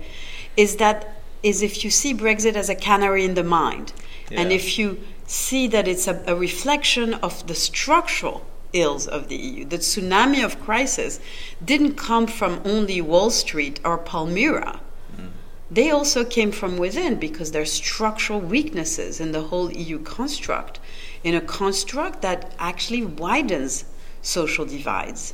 is 0.57 0.77
that 0.77 1.15
is 1.41 1.61
if 1.61 1.83
you 1.83 1.89
see 1.89 2.13
Brexit 2.13 2.55
as 2.55 2.69
a 2.69 2.75
canary 2.75 3.23
in 3.23 3.33
the 3.33 3.43
mine, 3.43 3.87
and 4.31 4.51
if 4.51 4.77
you 4.77 4.99
see 5.25 5.67
that 5.67 5.87
it's 5.87 6.07
a, 6.07 6.21
a 6.27 6.35
reflection 6.35 7.13
of 7.15 7.47
the 7.47 7.55
structural 7.55 8.45
ills 8.73 9.07
of 9.07 9.29
the 9.29 9.35
EU, 9.35 9.65
the 9.65 9.77
tsunami 9.77 10.43
of 10.43 10.61
crisis 10.61 11.19
didn't 11.63 11.95
come 11.95 12.27
from 12.27 12.61
only 12.65 13.01
Wall 13.01 13.29
Street 13.29 13.79
or 13.83 13.97
Palmyra. 13.97 14.81
Mm. 15.15 15.29
They 15.71 15.89
also 15.89 16.25
came 16.25 16.51
from 16.51 16.77
within 16.77 17.15
because 17.19 17.51
there 17.51 17.61
are 17.61 17.65
structural 17.65 18.39
weaknesses 18.39 19.19
in 19.19 19.31
the 19.31 19.43
whole 19.43 19.71
EU 19.71 19.99
construct, 19.99 20.79
in 21.23 21.35
a 21.35 21.41
construct 21.41 22.21
that 22.21 22.53
actually 22.59 23.05
widens 23.05 23.85
social 24.21 24.65
divides 24.65 25.33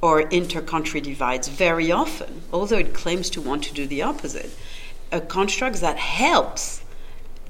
or 0.00 0.20
inter-country 0.20 1.00
divides 1.00 1.48
very 1.48 1.90
often, 1.90 2.42
although 2.52 2.78
it 2.78 2.94
claims 2.94 3.30
to 3.30 3.40
want 3.40 3.64
to 3.64 3.74
do 3.74 3.86
the 3.86 4.02
opposite. 4.02 4.50
A 5.10 5.20
construct 5.20 5.80
that 5.80 5.96
helps 5.96 6.82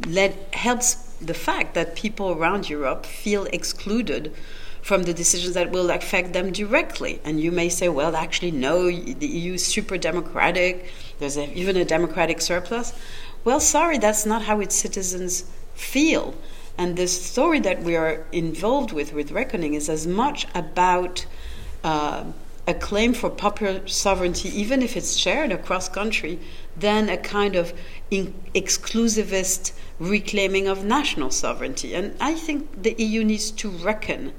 let, 0.07 0.55
helps 0.55 0.95
the 1.21 1.35
fact 1.35 1.75
that 1.75 1.97
people 1.97 2.31
around 2.31 2.71
Europe 2.71 3.05
feel 3.05 3.45
excluded 3.47 4.33
from 4.81 5.03
the 5.03 5.13
decisions 5.13 5.55
that 5.55 5.71
will 5.71 5.91
affect 5.91 6.33
them 6.33 6.53
directly. 6.53 7.21
And 7.25 7.41
you 7.41 7.53
may 7.53 7.69
say, 7.69 7.89
well, 7.89 8.17
actually, 8.17 8.53
no, 8.53 8.85
the 8.85 9.27
EU 9.27 9.55
is 9.55 9.67
super 9.67 9.99
democratic, 9.99 10.91
there's 11.19 11.37
a, 11.37 11.53
even 11.53 11.77
a 11.77 11.85
democratic 11.85 12.41
surplus. 12.41 12.95
Well, 13.45 13.61
sorry, 13.61 13.99
that's 13.99 14.25
not 14.25 14.43
how 14.43 14.61
its 14.61 14.75
citizens 14.75 15.45
feel. 15.75 16.35
And 16.79 16.97
the 16.97 17.09
story 17.09 17.61
that 17.61 17.83
we 17.83 17.97
are 17.97 18.25
involved 18.31 18.93
with, 18.93 19.13
with 19.13 19.33
Reckoning, 19.33 19.75
is 19.75 19.89
as 19.89 20.07
much 20.07 20.47
about 20.55 21.27
uh, 21.85 22.25
a 22.67 22.75
claim 22.75 23.15
for 23.15 23.31
popular 23.31 23.87
sovereignty, 23.89 24.51
even 24.51 24.83
if 24.83 24.95
it's 24.97 25.17
shared 25.17 25.51
across 25.51 25.89
country, 25.89 26.39
than 26.77 27.09
a 27.09 27.17
kind 27.17 27.57
of 27.57 27.73
exclusivist 28.11 29.73
reclaiming 29.99 30.69
of 30.69 30.85
national 30.85 31.31
sovereignty. 31.31 31.95
And 31.95 32.15
I 32.21 32.35
think 32.35 32.83
the 32.83 32.95
EU 33.03 33.25
needs 33.25 33.51
to 33.53 33.71
reckon 33.71 34.35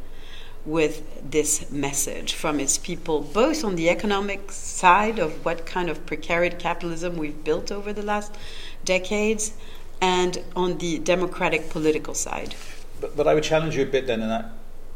with 0.65 1.31
this 1.31 1.71
message 1.71 2.33
from 2.33 2.59
its 2.59 2.77
people, 2.77 3.21
both 3.21 3.63
on 3.63 3.75
the 3.75 3.89
economic 3.89 4.51
side 4.51 5.17
of 5.17 5.43
what 5.43 5.65
kind 5.65 5.89
of 5.89 6.05
precarious 6.05 6.55
capitalism 6.59 7.17
we've 7.17 7.43
built 7.43 7.71
over 7.71 7.91
the 7.91 8.03
last 8.03 8.35
decades 8.85 9.53
and 10.01 10.43
on 10.55 10.77
the 10.77 10.99
democratic 10.99 11.69
political 11.69 12.13
side. 12.13 12.55
But, 13.01 13.17
but 13.17 13.27
I 13.27 13.33
would 13.33 13.43
challenge 13.43 13.75
you 13.75 13.83
a 13.83 13.87
bit 13.87 14.05
then 14.05 14.21
in 14.21 14.29
that, 14.29 14.45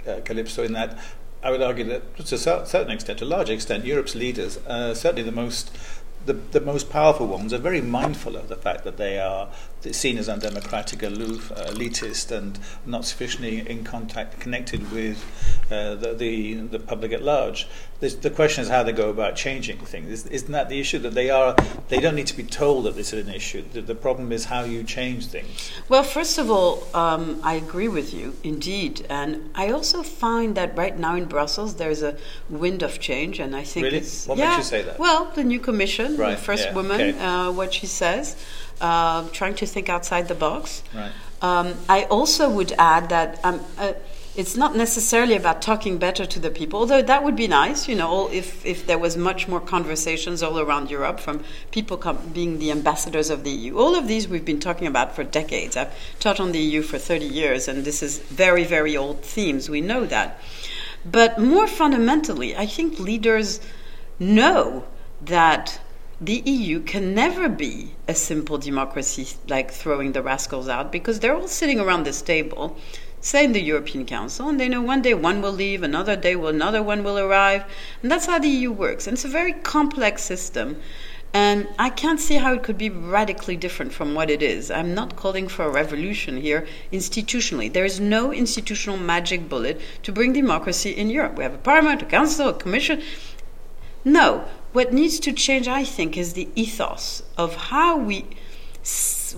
uh, 0.06 0.20
Kalypso, 0.22 0.64
in 0.64 0.74
that 0.74 1.00
I 1.44 1.52
would 1.52 1.62
argue 1.62 1.84
that 1.86 2.16
to 2.18 2.36
a 2.36 2.38
certain 2.38 2.92
extent, 2.92 3.20
to 3.20 3.26
a 3.26 3.28
large 3.28 3.50
extent, 3.50 3.86
Europe's 3.86 4.16
leaders, 4.16 4.58
uh, 4.66 4.94
certainly 4.94 5.24
the 5.24 5.32
most 5.32 5.78
the, 6.26 6.34
the 6.34 6.62
most 6.62 6.90
powerful 6.90 7.28
ones 7.28 7.52
are 7.52 7.58
very 7.58 7.82
mindful 7.82 8.38
of 8.38 8.48
the 8.48 8.56
fact 8.56 8.86
that 8.86 8.96
they 8.96 9.20
are 9.20 9.50
seen 9.92 10.18
as 10.18 10.30
undemocratic, 10.30 11.04
aloof, 11.04 11.52
uh, 11.52 11.66
elitist, 11.66 12.32
and 12.32 12.60
not 12.86 13.06
sufficiently 13.06 13.68
in 13.70 13.84
contact, 13.84 14.40
connected 14.40 14.92
with 14.92 15.24
uh, 15.72 15.96
the, 15.96 16.14
the, 16.14 16.54
the 16.56 16.80
public 16.80 17.12
at 17.12 17.22
large. 17.22 17.68
This, 18.00 18.16
the 18.16 18.30
question 18.30 18.64
is 18.64 18.70
how 18.70 18.84
they 18.84 18.92
go 18.92 19.10
about 19.10 19.36
changing 19.36 19.78
things. 19.80 20.26
Isn't 20.26 20.52
that 20.52 20.68
the 20.68 20.80
issue 20.80 21.00
that 21.00 21.14
they 21.14 21.30
are? 21.30 21.56
They 21.88 22.00
don't 22.00 22.16
need 22.16 22.28
to 22.28 22.36
be 22.36 22.44
told 22.44 22.86
that 22.86 22.96
this 22.96 23.14
is 23.14 23.26
an 23.26 23.34
issue. 23.34 23.64
The, 23.72 23.82
the 23.82 23.96
problem 23.96 24.32
is 24.32 24.46
how 24.46 24.64
you 24.64 24.84
change 24.84 25.28
things. 25.28 25.72
Well, 25.88 26.04
first 26.04 26.38
of 26.38 26.52
all, 26.52 26.88
um, 26.94 27.40
I 27.44 27.54
agree 27.54 27.88
with 27.88 28.14
you 28.14 28.36
indeed, 28.44 29.06
and 29.10 29.52
I 29.56 29.70
also 29.70 30.04
find 30.04 30.56
that 30.56 30.78
right 30.78 30.98
now 30.98 31.16
in 31.16 31.26
Brussels 31.26 31.76
there's 31.76 32.04
a 32.04 32.18
wind 32.50 32.84
of 32.84 33.00
change, 33.00 33.40
and 33.40 33.56
I 33.56 33.64
think 33.64 33.86
really? 33.86 33.98
it's 33.98 34.28
what 34.28 34.38
yeah, 34.38 34.58
makes 34.58 34.58
you 34.58 34.78
say 34.78 34.82
that? 34.84 35.00
Well, 35.00 35.32
the 35.36 35.44
new 35.44 35.60
commission 35.60 36.18
right. 36.18 36.32
the 36.32 36.44
first 36.44 36.66
yeah. 36.66 36.74
woman, 36.74 37.02
okay. 37.02 37.20
uh, 37.20 37.52
what 37.52 37.74
she 37.74 37.88
says, 37.88 38.36
uh, 38.82 39.28
trying 39.30 39.56
to 39.56 39.66
think 39.66 39.90
outside 39.90 40.28
the 40.28 40.36
box. 40.36 40.84
Right. 40.94 41.12
Um, 41.42 41.76
I 41.90 42.04
also 42.06 42.50
would 42.50 42.74
add 42.78 43.10
that 43.10 43.40
um, 43.44 43.62
uh, 43.78 43.94
it's 44.36 44.56
not 44.56 44.76
necessarily 44.76 45.36
about 45.36 45.62
talking 45.62 45.98
better 46.00 46.26
to 46.26 46.40
the 46.40 46.50
people, 46.50 46.80
although 46.80 47.04
that 47.04 47.24
would 47.24 47.36
be 47.36 47.48
nice, 47.48 47.88
you 47.88 47.96
know, 47.96 48.32
if, 48.32 48.66
if 48.66 48.88
there 48.88 48.98
was 48.98 49.16
much 49.16 49.48
more 49.48 49.60
conversations 49.60 50.42
all 50.42 50.60
around 50.60 50.90
Europe 50.90 51.20
from 51.20 51.44
people 51.70 51.98
com- 51.98 52.18
being 52.34 52.58
the 52.58 52.72
ambassadors 52.72 53.30
of 53.30 53.44
the 53.44 53.52
EU. 53.52 53.78
All 53.78 53.96
of 53.96 54.08
these 54.08 54.28
we've 54.28 54.46
been 54.46 54.60
talking 54.60 54.88
about 54.88 55.16
for 55.16 55.24
decades. 55.24 55.78
I've 55.78 55.94
taught 56.20 56.40
on 56.40 56.52
the 56.52 56.60
EU 56.60 56.82
for 56.82 56.98
30 56.98 57.26
years, 57.26 57.68
and 57.68 57.86
this 57.86 58.02
is 58.02 58.20
very, 58.20 58.64
very 58.64 58.98
old 58.98 59.22
themes. 59.22 59.70
We 59.70 59.82
know 59.82 60.06
that. 60.08 60.40
But 61.06 61.38
more 61.38 61.68
fundamentally, 61.68 62.56
I 62.56 62.66
think 62.66 63.00
leaders 63.00 63.60
know 64.18 64.86
that 65.22 65.80
the 66.26 66.42
EU 66.46 66.80
can 66.80 67.14
never 67.14 67.50
be 67.50 67.96
a 68.08 68.16
simple 68.16 68.58
democracy 68.58 69.28
like 69.50 69.72
throwing 69.72 70.14
the 70.14 70.22
rascals 70.22 70.70
out 70.70 70.90
because 70.90 71.20
they're 71.20 71.36
all 71.36 71.50
sitting 71.50 71.82
around 71.82 72.06
this 72.06 72.22
table, 72.22 72.78
say 73.20 73.44
in 73.44 73.52
the 73.52 73.62
European 73.62 74.06
Council, 74.06 74.48
and 74.48 74.58
they 74.58 74.70
know 74.70 74.82
one 74.82 75.02
day 75.02 75.14
one 75.14 75.42
will 75.42 75.52
leave, 75.52 75.84
another 75.84 76.16
day 76.16 76.38
will 76.38 76.48
another 76.48 76.82
one 76.82 77.04
will 77.04 77.20
arrive, 77.20 77.66
and 78.02 78.10
that's 78.10 78.26
how 78.26 78.40
the 78.40 78.48
EU 78.48 78.72
works. 78.72 79.06
And 79.06 79.16
it's 79.16 79.26
a 79.26 79.28
very 79.28 79.52
complex 79.52 80.24
system. 80.24 80.82
And 81.34 81.68
I 81.78 81.90
can't 81.90 82.22
see 82.22 82.36
how 82.36 82.54
it 82.54 82.64
could 82.64 82.78
be 82.78 82.92
radically 82.92 83.58
different 83.58 83.92
from 83.92 84.14
what 84.14 84.30
it 84.30 84.42
is. 84.42 84.72
I'm 84.72 84.94
not 84.94 85.18
calling 85.18 85.50
for 85.50 85.66
a 85.66 85.70
revolution 85.70 86.38
here 86.38 86.66
institutionally. 86.94 87.74
There 87.74 87.86
is 87.86 88.00
no 88.00 88.32
institutional 88.32 88.98
magic 88.98 89.50
bullet 89.50 89.82
to 90.04 90.12
bring 90.14 90.32
democracy 90.32 90.92
in 90.92 91.10
Europe. 91.10 91.36
We 91.36 91.44
have 91.44 91.56
a 91.56 91.58
parliament, 91.58 92.04
a 92.04 92.06
council, 92.06 92.50
a 92.50 92.54
commission. 92.54 93.02
No, 94.06 94.46
what 94.74 94.92
needs 94.92 95.20
to 95.22 95.32
change, 95.32 95.68
I 95.68 95.84
think, 95.84 96.18
is 96.18 96.34
the 96.34 96.50
ethos 96.56 97.24
of 97.38 97.56
how 97.56 97.98
we 97.98 98.26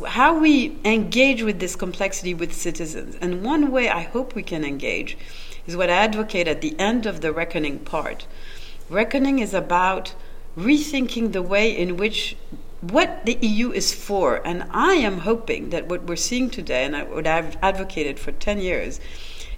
how 0.07 0.37
we 0.37 0.77
engage 0.83 1.43
with 1.43 1.59
this 1.59 1.75
complexity 1.75 2.33
with 2.33 2.53
citizens. 2.53 3.15
And 3.21 3.43
one 3.43 3.71
way 3.71 3.89
I 3.89 4.01
hope 4.01 4.33
we 4.33 4.43
can 4.43 4.65
engage 4.65 5.17
is 5.67 5.77
what 5.77 5.89
I 5.89 5.93
advocate 5.93 6.47
at 6.47 6.61
the 6.61 6.77
end 6.79 7.05
of 7.05 7.21
the 7.21 7.31
reckoning 7.31 7.79
part. 7.79 8.25
Reckoning 8.89 9.39
is 9.39 9.53
about 9.53 10.13
rethinking 10.57 11.31
the 11.31 11.41
way 11.41 11.69
in 11.69 11.97
which 11.97 12.35
what 12.81 13.25
the 13.25 13.37
EU 13.41 13.71
is 13.71 13.93
for. 13.93 14.45
And 14.45 14.65
I 14.71 14.93
am 14.93 15.19
hoping 15.19 15.69
that 15.69 15.87
what 15.87 16.03
we're 16.03 16.15
seeing 16.15 16.49
today, 16.49 16.85
and 16.85 17.09
what 17.09 17.27
I've 17.27 17.57
advocated 17.61 18.19
for 18.19 18.31
10 18.31 18.59
years, 18.59 18.99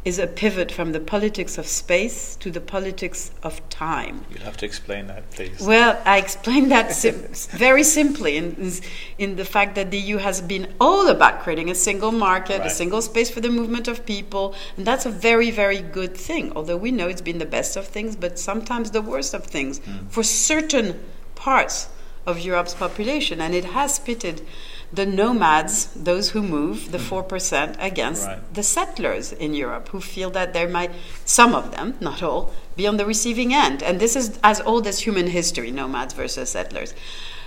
is 0.08 0.18
a 0.20 0.26
pivot 0.26 0.72
from 0.72 0.94
the 0.94 1.02
politics 1.02 1.58
of 1.58 1.68
space 1.68 2.38
to 2.38 2.50
the 2.50 2.62
politics 2.62 3.30
of 3.44 3.54
time. 3.68 4.26
You'll 4.32 4.44
have 4.44 4.56
to 4.58 4.66
explain 4.66 5.08
that, 5.08 5.30
please. 5.32 5.60
Well, 5.60 6.02
I 6.06 6.18
explain 6.18 6.70
that 6.70 6.94
sim- 7.02 7.28
very 7.58 7.84
simply 7.84 8.38
in, 8.38 8.72
in 9.18 9.36
the 9.36 9.44
fact 9.44 9.76
that 9.76 9.92
the 9.92 9.98
EU 9.98 10.16
has 10.16 10.40
been 10.40 10.74
all 10.80 11.10
about 11.10 11.42
creating 11.42 11.70
a 11.70 11.76
single 11.76 12.14
market, 12.14 12.60
right. 12.60 12.68
a 12.68 12.70
single 12.70 13.02
space 13.02 13.30
for 13.30 13.42
the 13.42 13.50
movement 13.50 13.90
of 13.90 14.06
people, 14.06 14.56
and 14.78 14.88
that's 14.88 15.06
a 15.06 15.12
very, 15.12 15.52
very 15.52 15.82
good 15.82 16.16
thing. 16.16 16.54
Although 16.56 16.78
we 16.78 16.92
know 16.92 17.10
it's 17.10 17.28
been 17.30 17.40
the 17.40 17.52
best 17.60 17.76
of 17.76 17.86
things, 17.86 18.16
but 18.16 18.40
sometimes 18.40 18.92
the 18.92 19.02
worst 19.02 19.34
of 19.34 19.44
things 19.44 19.82
mm. 19.82 20.10
for 20.10 20.24
certain 20.24 21.04
parts 21.36 21.90
of 22.26 22.40
Europe's 22.40 22.76
population, 22.76 23.42
and 23.42 23.54
it 23.54 23.66
has 23.66 24.00
pitted 24.00 24.42
the 24.92 25.06
nomads, 25.06 25.88
those 25.96 26.30
who 26.30 26.42
move, 26.42 26.92
the 26.92 26.98
mm-hmm. 26.98 27.36
4%, 27.36 27.76
against 27.80 28.26
right. 28.26 28.54
the 28.54 28.64
settlers 28.64 29.34
in 29.34 29.54
Europe 29.54 29.90
who 29.90 30.00
feel 30.00 30.30
that 30.32 30.54
there 30.54 30.70
might, 30.70 30.92
some 31.26 31.54
of 31.54 31.72
them, 31.72 31.96
not 32.00 32.24
all, 32.24 32.54
be 32.76 32.88
on 32.88 32.98
the 32.98 33.06
receiving 33.06 33.54
end. 33.54 33.84
And 33.84 34.00
this 34.00 34.16
is 34.16 34.40
as 34.44 34.62
old 34.62 34.88
as 34.88 35.00
human 35.00 35.28
history 35.28 35.72
nomads 35.72 36.14
versus 36.14 36.50
settlers. 36.50 36.94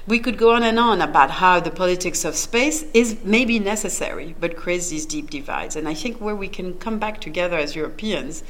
We 0.06 0.18
could 0.18 0.38
go 0.38 0.54
on 0.54 0.62
and 0.62 0.78
on 0.78 1.00
about 1.00 1.30
how 1.30 1.60
the 1.60 1.70
politics 1.70 2.24
of 2.24 2.34
space 2.34 2.84
is 2.94 3.18
maybe 3.22 3.58
necessary, 3.58 4.34
but 4.40 4.56
creates 4.56 4.88
these 4.88 5.06
deep 5.06 5.30
divides. 5.30 5.76
And 5.76 5.88
I 5.88 5.94
think 5.94 6.20
where 6.20 6.34
we 6.34 6.48
can 6.48 6.74
come 6.74 6.98
back 6.98 7.20
together 7.20 7.56
as 7.56 7.76
Europeans 7.76 8.42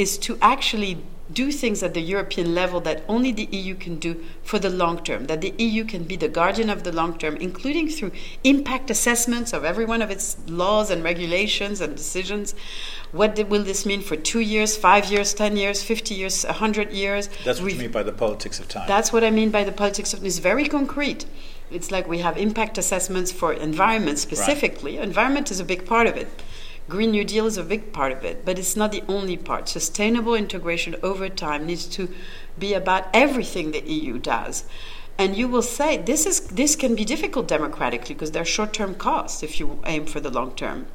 is 0.00 0.16
to 0.16 0.38
actually 0.40 0.96
do 1.32 1.52
things 1.52 1.82
at 1.82 1.94
the 1.94 2.00
European 2.00 2.54
level 2.54 2.80
that 2.80 3.04
only 3.06 3.30
the 3.30 3.44
EU 3.52 3.74
can 3.74 3.96
do 3.96 4.24
for 4.42 4.58
the 4.58 4.70
long 4.70 5.02
term, 5.04 5.26
that 5.26 5.40
the 5.40 5.54
EU 5.58 5.84
can 5.84 6.02
be 6.04 6.16
the 6.16 6.28
guardian 6.28 6.68
of 6.70 6.82
the 6.82 6.90
long 6.90 7.16
term, 7.18 7.36
including 7.36 7.88
through 7.88 8.10
impact 8.42 8.90
assessments 8.90 9.52
of 9.52 9.64
every 9.64 9.84
one 9.84 10.02
of 10.02 10.10
its 10.10 10.36
laws 10.48 10.90
and 10.90 11.04
regulations 11.04 11.80
and 11.80 11.96
decisions. 11.96 12.54
What 13.12 13.38
will 13.48 13.62
this 13.62 13.86
mean 13.86 14.00
for 14.00 14.16
two 14.16 14.40
years, 14.40 14.76
five 14.76 15.04
years, 15.10 15.34
ten 15.34 15.56
years, 15.56 15.82
50 15.82 16.14
years, 16.14 16.44
100 16.44 16.92
years? 16.92 17.28
That's 17.44 17.60
what 17.60 17.66
We've, 17.66 17.74
you 17.76 17.82
mean 17.82 17.92
by 17.92 18.02
the 18.02 18.12
politics 18.12 18.58
of 18.58 18.68
time. 18.68 18.88
That's 18.88 19.12
what 19.12 19.22
I 19.22 19.30
mean 19.30 19.50
by 19.50 19.62
the 19.64 19.72
politics 19.72 20.12
of 20.12 20.20
time. 20.20 20.26
It's 20.26 20.38
very 20.38 20.66
concrete. 20.66 21.26
It's 21.70 21.92
like 21.92 22.08
we 22.08 22.18
have 22.18 22.36
impact 22.36 22.78
assessments 22.78 23.30
for 23.30 23.52
environment 23.52 24.18
specifically. 24.18 24.96
Right. 24.96 25.06
Environment 25.06 25.52
is 25.52 25.60
a 25.60 25.64
big 25.64 25.86
part 25.86 26.08
of 26.08 26.16
it 26.16 26.28
Green 26.90 27.12
New 27.12 27.24
Deal 27.24 27.46
is 27.46 27.56
a 27.56 27.62
big 27.62 27.92
part 27.92 28.10
of 28.10 28.24
it, 28.24 28.44
but 28.44 28.58
it's 28.58 28.74
not 28.74 28.90
the 28.90 29.04
only 29.08 29.36
part. 29.36 29.68
Sustainable 29.68 30.34
integration 30.34 30.96
over 31.04 31.28
time 31.28 31.64
needs 31.64 31.86
to 31.86 32.12
be 32.58 32.74
about 32.74 33.06
everything 33.14 33.70
the 33.70 33.80
EU 33.80 34.18
does. 34.18 34.64
And 35.16 35.36
you 35.36 35.46
will 35.46 35.62
say 35.62 35.98
this 35.98 36.26
is 36.26 36.40
this 36.48 36.74
can 36.74 36.96
be 36.96 37.04
difficult 37.04 37.46
democratically 37.46 38.14
because 38.14 38.32
there 38.32 38.42
are 38.42 38.56
short-term 38.56 38.96
costs 38.96 39.42
if 39.42 39.60
you 39.60 39.78
aim 39.86 40.04
for 40.04 40.18
the 40.18 40.30
long 40.30 40.52
term. 40.54 40.86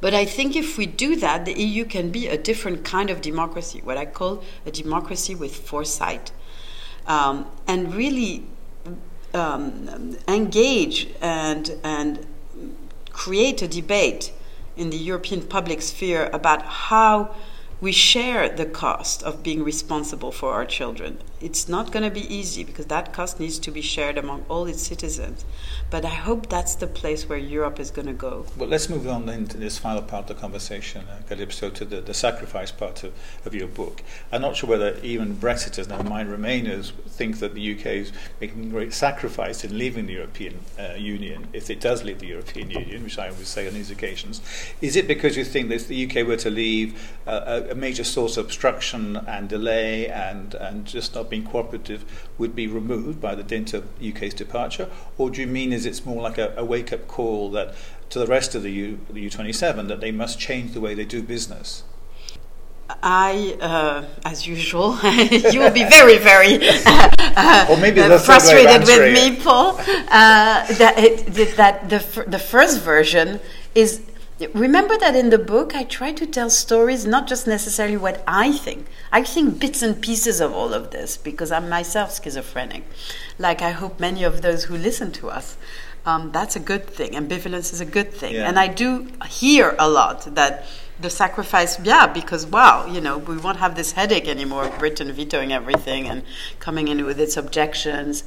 But 0.00 0.12
I 0.12 0.24
think 0.24 0.56
if 0.56 0.76
we 0.76 0.86
do 0.86 1.14
that, 1.16 1.44
the 1.44 1.52
EU 1.52 1.84
can 1.84 2.10
be 2.10 2.26
a 2.26 2.36
different 2.36 2.84
kind 2.84 3.08
of 3.08 3.20
democracy, 3.20 3.80
what 3.84 3.96
I 3.96 4.06
call 4.06 4.42
a 4.64 4.70
democracy 4.70 5.34
with 5.34 5.54
foresight, 5.54 6.32
um, 7.06 7.46
and 7.66 7.94
really 7.94 8.44
um, 9.32 10.16
engage 10.26 11.08
and 11.20 11.78
and 11.84 12.26
create 13.10 13.62
a 13.62 13.68
debate 13.68 14.32
in 14.76 14.90
the 14.90 14.96
European 14.96 15.42
public 15.42 15.82
sphere 15.82 16.30
about 16.32 16.62
how 16.62 17.34
we 17.80 17.92
share 17.92 18.48
the 18.48 18.66
cost 18.66 19.22
of 19.22 19.42
being 19.42 19.62
responsible 19.62 20.32
for 20.32 20.52
our 20.52 20.64
children. 20.64 21.18
It's 21.40 21.68
not 21.68 21.92
going 21.92 22.02
to 22.02 22.10
be 22.10 22.34
easy 22.34 22.64
because 22.64 22.86
that 22.86 23.12
cost 23.12 23.38
needs 23.38 23.58
to 23.58 23.70
be 23.70 23.82
shared 23.82 24.16
among 24.16 24.46
all 24.48 24.66
its 24.66 24.82
citizens. 24.82 25.44
But 25.90 26.04
I 26.04 26.08
hope 26.08 26.48
that's 26.48 26.74
the 26.74 26.86
place 26.86 27.28
where 27.28 27.38
Europe 27.38 27.78
is 27.78 27.90
going 27.90 28.06
to 28.06 28.14
go. 28.14 28.46
Well, 28.56 28.68
let's 28.68 28.88
move 28.88 29.06
on 29.06 29.28
into 29.28 29.58
this 29.58 29.76
final 29.76 30.02
part 30.02 30.30
of 30.30 30.36
the 30.36 30.40
conversation, 30.40 31.04
uh, 31.08 31.20
Kalypso, 31.28 31.72
to 31.74 31.84
the, 31.84 32.00
the 32.00 32.14
sacrifice 32.14 32.70
part 32.70 33.04
of, 33.04 33.12
of 33.44 33.54
your 33.54 33.68
book. 33.68 34.02
I'm 34.32 34.40
not 34.40 34.56
sure 34.56 34.70
whether 34.70 34.98
even 35.02 35.36
Brexiters, 35.36 35.88
never 35.88 36.04
mind 36.04 36.30
Remainers, 36.30 36.92
think 37.06 37.38
that 37.40 37.54
the 37.54 37.78
UK 37.78 37.86
is 37.86 38.12
making 38.40 38.64
a 38.64 38.68
great 38.68 38.94
sacrifice 38.94 39.62
in 39.62 39.76
leaving 39.76 40.06
the 40.06 40.14
European 40.14 40.60
uh, 40.78 40.94
Union, 40.94 41.48
if 41.52 41.68
it 41.68 41.80
does 41.80 42.02
leave 42.02 42.20
the 42.20 42.28
European 42.28 42.70
Union, 42.70 43.04
which 43.04 43.18
I 43.18 43.28
always 43.28 43.48
say 43.48 43.68
on 43.68 43.74
these 43.74 43.90
occasions. 43.90 44.40
Is 44.80 44.96
it 44.96 45.06
because 45.06 45.36
you 45.36 45.44
think 45.44 45.68
that 45.68 45.74
if 45.76 45.88
the 45.88 46.06
UK 46.06 46.26
were 46.26 46.36
to 46.38 46.50
leave, 46.50 47.12
uh, 47.26 47.62
a, 47.68 47.72
a 47.72 47.74
major 47.74 48.04
source 48.04 48.36
of 48.38 48.46
obstruction 48.46 49.16
and 49.16 49.48
delay 49.48 50.08
and, 50.08 50.54
and 50.54 50.86
just 50.86 51.14
not 51.14 51.25
being 51.28 51.44
cooperative 51.44 52.04
would 52.38 52.54
be 52.54 52.66
removed 52.66 53.20
by 53.20 53.34
the 53.34 53.42
dint 53.42 53.74
of 53.74 53.88
UK's 54.02 54.34
departure? 54.34 54.88
Or 55.18 55.30
do 55.30 55.40
you 55.40 55.46
mean 55.46 55.72
is 55.72 55.86
it's 55.86 56.04
more 56.04 56.22
like 56.22 56.38
a, 56.38 56.54
a 56.56 56.64
wake 56.64 56.92
up 56.92 57.06
call 57.08 57.50
that 57.52 57.74
to 58.10 58.18
the 58.18 58.26
rest 58.26 58.54
of 58.54 58.62
the, 58.62 58.70
U, 58.70 59.00
the 59.10 59.26
U27 59.28 59.88
that 59.88 60.00
they 60.00 60.10
must 60.10 60.38
change 60.38 60.72
the 60.72 60.80
way 60.80 60.94
they 60.94 61.04
do 61.04 61.22
business? 61.22 61.82
I, 63.02 63.56
uh, 63.60 64.04
as 64.24 64.46
usual, 64.46 64.96
you 65.02 65.60
will 65.60 65.72
be 65.72 65.84
very, 65.84 66.18
very 66.18 66.58
uh, 66.86 67.66
or 67.68 67.76
maybe 67.78 68.00
uh, 68.00 68.18
frustrated 68.18 68.82
with 68.82 69.12
me, 69.12 69.36
Paul. 69.42 69.76
Uh, 69.78 70.66
that, 70.74 70.94
it, 70.96 71.56
that 71.56 71.88
the, 71.88 72.24
the 72.28 72.38
first 72.38 72.80
version 72.82 73.40
is 73.74 74.02
Remember 74.52 74.98
that 74.98 75.16
in 75.16 75.30
the 75.30 75.38
book, 75.38 75.74
I 75.74 75.84
try 75.84 76.12
to 76.12 76.26
tell 76.26 76.50
stories, 76.50 77.06
not 77.06 77.26
just 77.26 77.46
necessarily 77.46 77.96
what 77.96 78.22
I 78.26 78.52
think. 78.52 78.86
I 79.10 79.22
think 79.22 79.58
bits 79.58 79.80
and 79.80 80.00
pieces 80.00 80.40
of 80.40 80.52
all 80.52 80.74
of 80.74 80.90
this 80.90 81.16
because 81.16 81.50
I'm 81.50 81.70
myself 81.70 82.22
schizophrenic, 82.22 82.84
like 83.38 83.62
I 83.62 83.70
hope 83.70 83.98
many 83.98 84.24
of 84.24 84.42
those 84.42 84.64
who 84.64 84.76
listen 84.76 85.10
to 85.12 85.30
us. 85.30 85.56
Um, 86.04 86.32
that's 86.32 86.54
a 86.54 86.60
good 86.60 86.86
thing. 86.86 87.12
Ambivalence 87.12 87.72
is 87.72 87.80
a 87.80 87.86
good 87.86 88.12
thing. 88.12 88.34
Yeah. 88.34 88.48
And 88.48 88.58
I 88.58 88.68
do 88.68 89.08
hear 89.28 89.74
a 89.78 89.88
lot 89.88 90.34
that 90.34 90.66
the 91.00 91.10
sacrifice, 91.10 91.80
yeah, 91.80 92.06
because 92.06 92.46
wow, 92.46 92.86
you 92.86 93.00
know, 93.00 93.18
we 93.18 93.36
won't 93.38 93.58
have 93.58 93.74
this 93.74 93.92
headache 93.92 94.28
anymore 94.28 94.64
of 94.66 94.78
Britain 94.78 95.10
vetoing 95.12 95.52
everything 95.52 96.08
and 96.08 96.22
coming 96.60 96.88
in 96.88 97.04
with 97.04 97.18
its 97.18 97.36
objections. 97.36 98.22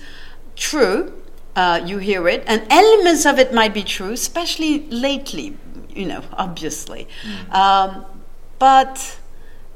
True, 0.56 1.13
uh, 1.56 1.82
you 1.86 1.98
hear 1.98 2.28
it, 2.28 2.44
and 2.48 2.66
elements 2.70 3.25
of 3.25 3.39
it 3.39 3.54
might 3.54 3.74
be 3.74 3.84
true, 3.84 4.12
especially 4.12 4.88
lately, 4.89 5.58
you 6.00 6.06
know, 6.06 6.24
obviously. 6.34 7.08
Mm. 7.24 7.53
Um, 7.53 8.06
but 8.58 9.20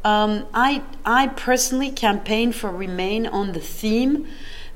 um, 0.04 0.46
I, 0.54 0.84
I 1.06 1.28
personally 1.28 1.92
campaign 1.92 2.54
for 2.54 2.72
Remain 2.72 3.28
on 3.28 3.52
the 3.52 3.60
theme 3.60 4.28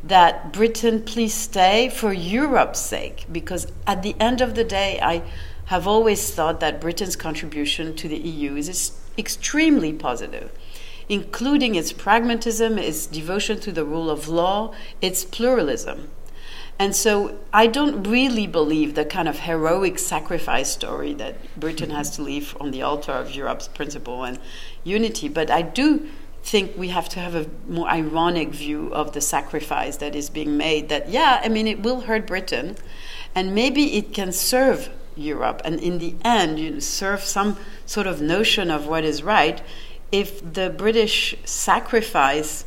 that 0.03 0.53
Britain 0.53 1.01
please 1.01 1.33
stay 1.33 1.89
for 1.89 2.13
Europe's 2.13 2.79
sake, 2.79 3.25
because 3.31 3.71
at 3.87 4.03
the 4.03 4.15
end 4.19 4.41
of 4.41 4.55
the 4.55 4.63
day, 4.63 4.99
I 5.01 5.23
have 5.65 5.87
always 5.87 6.33
thought 6.33 6.59
that 6.59 6.79
Britain's 6.79 7.15
contribution 7.15 7.95
to 7.95 8.07
the 8.07 8.17
EU 8.17 8.55
is 8.55 8.91
extremely 9.17 9.91
positive, 9.91 10.51
including 11.09 11.75
its 11.75 11.91
pragmatism, 11.91 12.77
its 12.77 13.05
devotion 13.05 13.59
to 13.61 13.71
the 13.71 13.83
rule 13.83 14.09
of 14.09 14.27
law, 14.27 14.73
its 15.01 15.25
pluralism. 15.25 16.09
And 16.79 16.95
so 16.95 17.39
I 17.51 17.67
don't 17.67 18.03
really 18.03 18.45
believe 18.45 18.93
the 18.93 19.05
kind 19.05 19.27
of 19.27 19.39
heroic 19.39 19.97
sacrifice 19.97 20.71
story 20.71 21.13
that 21.15 21.35
Britain 21.59 21.89
has 21.89 22.11
to 22.17 22.21
leave 22.21 22.55
on 22.59 22.71
the 22.71 22.83
altar 22.83 23.13
of 23.13 23.33
Europe's 23.33 23.67
principle 23.67 24.23
and 24.23 24.39
unity. 24.83 25.27
But 25.27 25.49
I 25.49 25.63
do 25.63 26.07
think 26.43 26.77
we 26.77 26.89
have 26.89 27.09
to 27.09 27.19
have 27.19 27.35
a 27.35 27.49
more 27.67 27.89
ironic 27.89 28.49
view 28.49 28.93
of 28.93 29.13
the 29.13 29.21
sacrifice 29.21 29.97
that 29.97 30.15
is 30.15 30.29
being 30.29 30.55
made. 30.55 30.87
That, 30.89 31.09
yeah, 31.09 31.41
I 31.43 31.49
mean, 31.49 31.67
it 31.67 31.81
will 31.81 32.01
hurt 32.01 32.27
Britain, 32.27 32.77
and 33.35 33.53
maybe 33.53 33.97
it 33.97 34.13
can 34.13 34.31
serve 34.31 34.89
Europe, 35.15 35.61
and 35.65 35.79
in 35.79 35.97
the 35.97 36.15
end, 36.23 36.59
you 36.59 36.69
know, 36.69 36.79
serve 36.79 37.21
some 37.21 37.57
sort 37.85 38.07
of 38.07 38.21
notion 38.21 38.69
of 38.69 38.87
what 38.87 39.03
is 39.03 39.23
right 39.23 39.61
if 40.11 40.53
the 40.53 40.69
British 40.69 41.35
sacrifice 41.43 42.65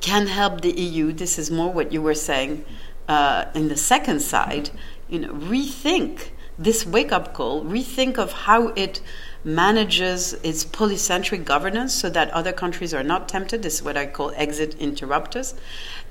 can 0.00 0.26
help 0.26 0.60
the 0.60 0.72
EU. 0.72 1.12
This 1.12 1.38
is 1.38 1.50
more 1.50 1.72
what 1.72 1.92
you 1.92 2.02
were 2.02 2.14
saying 2.14 2.64
uh, 3.08 3.46
in 3.54 3.68
the 3.68 3.76
second 3.76 4.20
side, 4.20 4.70
you 5.08 5.18
know, 5.18 5.32
rethink 5.32 6.30
this 6.58 6.86
wake 6.86 7.10
up 7.10 7.34
call, 7.34 7.64
rethink 7.64 8.16
of 8.16 8.32
how 8.32 8.68
it 8.68 9.00
manages 9.42 10.34
its 10.34 10.64
polycentric 10.64 11.44
governance 11.44 11.92
so 11.92 12.08
that 12.08 12.30
other 12.30 12.52
countries 12.52 12.94
are 12.94 13.02
not 13.02 13.28
tempted. 13.28 13.62
This 13.62 13.74
is 13.74 13.82
what 13.82 13.96
I 13.96 14.06
call 14.06 14.32
exit 14.36 14.74
interrupters. 14.76 15.54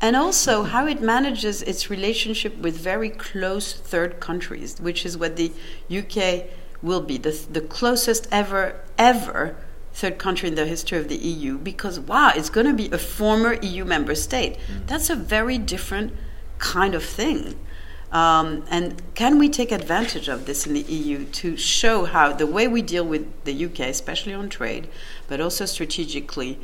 And 0.01 0.15
also 0.15 0.63
how 0.63 0.86
it 0.86 1.01
manages 1.01 1.62
its 1.62 1.89
relationship 1.89 2.58
with 2.58 2.75
very 2.75 3.10
close 3.10 3.73
third 3.73 4.19
countries, 4.19 4.79
which 4.79 5.05
is 5.05 5.17
what 5.17 5.38
the 5.38 5.51
UK 5.89 6.45
will 6.81 7.01
be 7.01 7.17
the, 7.17 7.31
the 7.49 7.62
closest 7.62 8.27
ever, 8.29 8.81
ever 8.97 9.55
third 9.93 10.17
country 10.17 10.49
in 10.49 10.56
the 10.56 10.65
history 10.65 10.97
of 10.97 11.08
the 11.08 11.15
EU 11.15 11.58
because, 11.58 11.99
wow, 11.99 12.32
it's 12.36 12.49
going 12.49 12.67
to 12.67 12.73
be 12.73 12.89
a 12.91 12.97
former 12.97 13.53
EU 13.62 13.86
member 13.86 14.15
state. 14.15 14.58
Mm. 14.58 14.88
That's 14.88 15.10
a 15.10 15.15
very 15.15 15.58
different 15.58 16.13
kind 16.58 16.95
of 16.95 17.03
thing. 17.03 17.60
Um, 18.12 18.63
and 18.69 19.01
can 19.15 19.39
we 19.39 19.49
take 19.49 19.71
advantage 19.71 20.27
of 20.27 20.45
this 20.45 20.67
in 20.67 20.73
the 20.73 20.82
EU 20.82 21.25
to 21.25 21.58
show 21.58 22.06
how 22.06 22.32
the 22.32 22.45
way 22.45 22.67
we 22.67 22.84
deal 22.84 23.03
with 23.03 23.25
the 23.43 23.65
UK, 23.65 23.79
especially 23.82 24.34
on 24.36 24.49
trade, 24.49 24.88
but 25.27 25.41
also 25.41 25.65
strategically, 25.65 26.60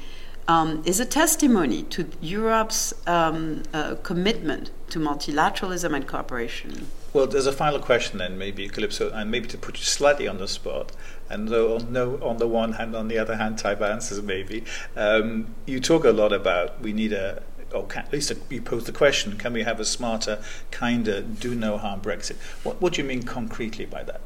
um, 0.48 0.84
is 0.86 1.00
a 1.00 1.06
testimony 1.06 1.84
to 1.84 2.10
Europe's 2.22 2.94
um, 3.08 3.64
uh, 3.74 3.96
commitment 4.04 4.70
to 4.90 5.00
multilateralism 5.00 5.96
and 5.96 6.08
cooperation? 6.08 6.88
Well, 7.14 7.26
there's 7.26 7.48
a 7.48 7.52
final 7.52 7.80
question 7.80 8.20
then, 8.20 8.38
maybe, 8.38 8.70
Kalypso, 8.70 9.12
and 9.14 9.32
maybe 9.32 9.48
to 9.48 9.58
put 9.58 9.80
you 9.80 9.86
slightly 9.86 10.28
on 10.28 10.38
the 10.38 10.48
spot, 10.48 10.92
and 11.30 11.48
though 11.48 11.78
no 11.78 12.20
on 12.22 12.38
the 12.38 12.48
one 12.48 12.74
hand, 12.74 12.96
on 12.96 13.08
the 13.08 13.18
other 13.18 13.36
hand 13.36 13.58
type 13.58 13.82
answers, 13.82 14.22
maybe. 14.22 14.64
Um, 14.96 15.56
you 15.66 15.80
talk 15.80 16.04
a 16.04 16.12
lot 16.12 16.34
about 16.34 16.82
we 16.82 16.94
need 16.94 17.14
a, 17.14 17.42
or 17.74 17.86
can, 17.86 18.04
at 18.06 18.14
least 18.14 18.32
you 18.50 18.62
pose 18.62 18.86
the 18.86 18.92
question, 18.92 19.38
can 19.38 19.54
we 19.54 19.64
have 19.64 19.80
a 19.80 19.86
smarter, 19.86 20.42
kinder, 20.72 21.22
do 21.22 21.56
no 21.56 21.78
harm 21.78 22.02
Brexit? 22.02 22.38
What, 22.64 22.82
what 22.82 22.94
do 22.94 23.02
you 23.02 23.08
mean 23.08 23.24
concretely 23.24 23.86
by 23.86 24.04
that? 24.04 24.22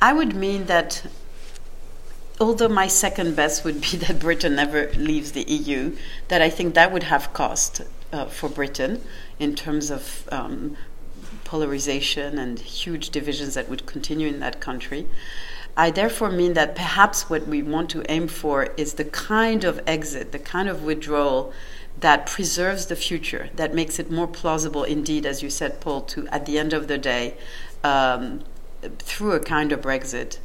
I 0.00 0.12
would 0.12 0.34
mean 0.34 0.66
that 0.66 1.06
although 2.40 2.68
my 2.68 2.88
second 2.88 3.36
best 3.36 3.64
would 3.64 3.80
be 3.80 3.96
that 4.04 4.18
Britain 4.18 4.56
never 4.56 4.90
leaves 4.92 5.32
the 5.32 5.42
EU, 5.42 5.96
that 6.28 6.42
I 6.42 6.50
think 6.50 6.74
that 6.74 6.92
would 6.92 7.04
have 7.04 7.32
cost 7.32 7.82
uh, 8.12 8.26
for 8.26 8.48
Britain 8.48 9.02
in 9.38 9.54
terms 9.54 9.90
of 9.90 10.28
um, 10.30 10.76
polarization 11.44 12.38
and 12.38 12.58
huge 12.58 13.10
divisions 13.10 13.54
that 13.54 13.68
would 13.68 13.86
continue 13.86 14.28
in 14.28 14.40
that 14.40 14.60
country. 14.60 15.06
I 15.76 15.90
therefore 15.90 16.30
mean 16.30 16.52
that 16.54 16.74
perhaps 16.74 17.30
what 17.30 17.46
we 17.46 17.62
want 17.62 17.88
to 17.90 18.04
aim 18.10 18.28
for 18.28 18.64
is 18.76 18.94
the 18.94 19.04
kind 19.04 19.64
of 19.64 19.80
exit, 19.86 20.32
the 20.32 20.38
kind 20.38 20.68
of 20.68 20.82
withdrawal 20.82 21.52
that 22.00 22.26
preserves 22.26 22.86
the 22.86 22.96
future, 22.96 23.48
that 23.54 23.74
makes 23.74 23.98
it 23.98 24.10
more 24.10 24.26
plausible, 24.26 24.84
indeed, 24.84 25.24
as 25.24 25.42
you 25.42 25.48
said, 25.48 25.80
Paul, 25.80 26.02
to 26.02 26.26
at 26.28 26.46
the 26.46 26.58
end 26.58 26.72
of 26.72 26.88
the 26.88 26.98
day, 26.98 27.36
um, 27.82 28.44
through 28.98 29.32
a 29.32 29.40
kind 29.40 29.72
of 29.72 29.80
Brexit, 29.80 30.38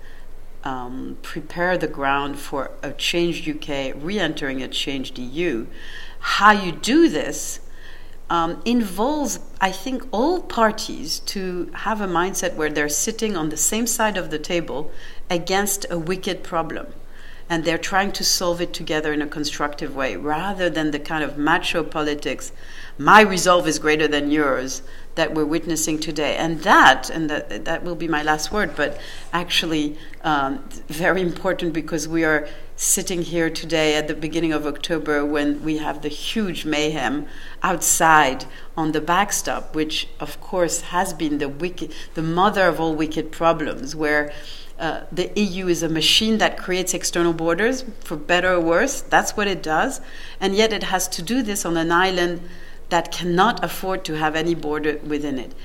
um, 0.64 1.18
prepare 1.22 1.78
the 1.78 1.88
ground 1.88 2.40
for 2.40 2.72
a 2.82 2.92
changed 2.92 3.48
UK 3.48 3.94
re 3.96 4.20
entering 4.20 4.62
a 4.62 4.68
changed 4.68 5.18
EU. 5.18 5.68
How 6.20 6.52
you 6.52 6.72
do 6.72 7.10
this 7.10 7.60
um, 8.30 8.62
involves, 8.66 9.40
I 9.62 9.72
think, 9.72 10.04
all 10.12 10.42
parties 10.42 11.20
to 11.20 11.72
have 11.74 12.02
a 12.02 12.08
mindset 12.08 12.56
where 12.56 12.70
they're 12.70 12.90
sitting 12.90 13.38
on 13.38 13.50
the 13.50 13.58
same 13.58 13.88
side 13.88 14.18
of 14.18 14.30
the 14.30 14.40
table 14.40 14.92
against 15.30 15.86
a 15.90 15.98
wicked 15.98 16.44
problem. 16.44 16.88
And 17.50 17.64
they're 17.64 17.78
trying 17.78 18.12
to 18.14 18.26
solve 18.26 18.60
it 18.60 18.74
together 18.74 19.14
in 19.14 19.22
a 19.22 19.28
constructive 19.28 19.96
way 19.96 20.18
rather 20.18 20.70
than 20.70 20.92
the 20.92 21.00
kind 21.00 21.24
of 21.24 21.38
macho 21.38 21.82
politics 21.82 22.52
my 22.98 23.22
resolve 23.22 23.68
is 23.68 23.78
greater 23.80 24.08
than 24.08 24.32
yours 24.32 24.82
that 25.16 25.34
we're 25.34 25.46
witnessing 25.46 26.00
today. 26.00 26.36
And 26.36 26.62
that 26.64 27.10
and 27.10 27.30
that, 27.30 27.66
that 27.66 27.84
will 27.84 27.96
be 27.96 28.08
my 28.08 28.24
last 28.24 28.52
word 28.52 28.76
but 28.76 29.00
actually 29.32 29.98
um, 30.24 30.64
very 30.88 31.22
important 31.22 31.74
because 31.74 32.08
we 32.08 32.24
are 32.24 32.48
sitting 32.80 33.24
here 33.24 33.50
today 33.50 33.96
at 33.96 34.08
the 34.08 34.14
beginning 34.14 34.54
of 34.54 34.68
october 34.68 35.26
when 35.26 35.64
we 35.64 35.80
have 35.80 36.04
the 36.04 36.10
huge 36.10 36.64
mayhem 36.64 37.26
outside 37.64 38.46
on 38.78 38.92
the 38.92 39.02
backstop 39.02 39.76
which 39.76 40.08
of 40.20 40.40
course 40.40 40.82
has 40.82 41.12
been 41.12 41.40
the 41.40 41.50
wicked 41.50 41.92
the 42.14 42.22
mother 42.22 42.68
of 42.68 42.80
all 42.80 42.96
wicked 42.96 43.32
problems 43.32 43.96
where 43.96 44.32
uh, 44.78 45.02
the 45.12 45.32
EU 45.36 45.68
is 45.68 45.82
a 45.82 45.90
machine 45.90 46.38
that 46.38 46.56
creates 46.56 46.94
external 46.94 47.34
borders, 47.34 47.84
for 48.02 48.16
better 48.16 48.54
or 48.54 48.62
worse. 48.62 49.02
That's 49.02 49.36
what 49.36 49.48
it 49.48 49.64
does. 49.64 50.02
And 50.40 50.54
yet 50.54 50.72
it 50.72 50.84
has 50.84 51.08
to 51.08 51.24
do 51.24 51.42
this 51.42 51.66
on 51.66 51.78
an 51.78 51.92
island 51.92 52.48
that 52.90 53.12
cannot 53.12 53.64
afford 53.64 54.06
to 54.06 54.18
have 54.18 54.36
any 54.36 54.54
border 54.54 55.00
within 55.04 55.40
it. 55.40 55.56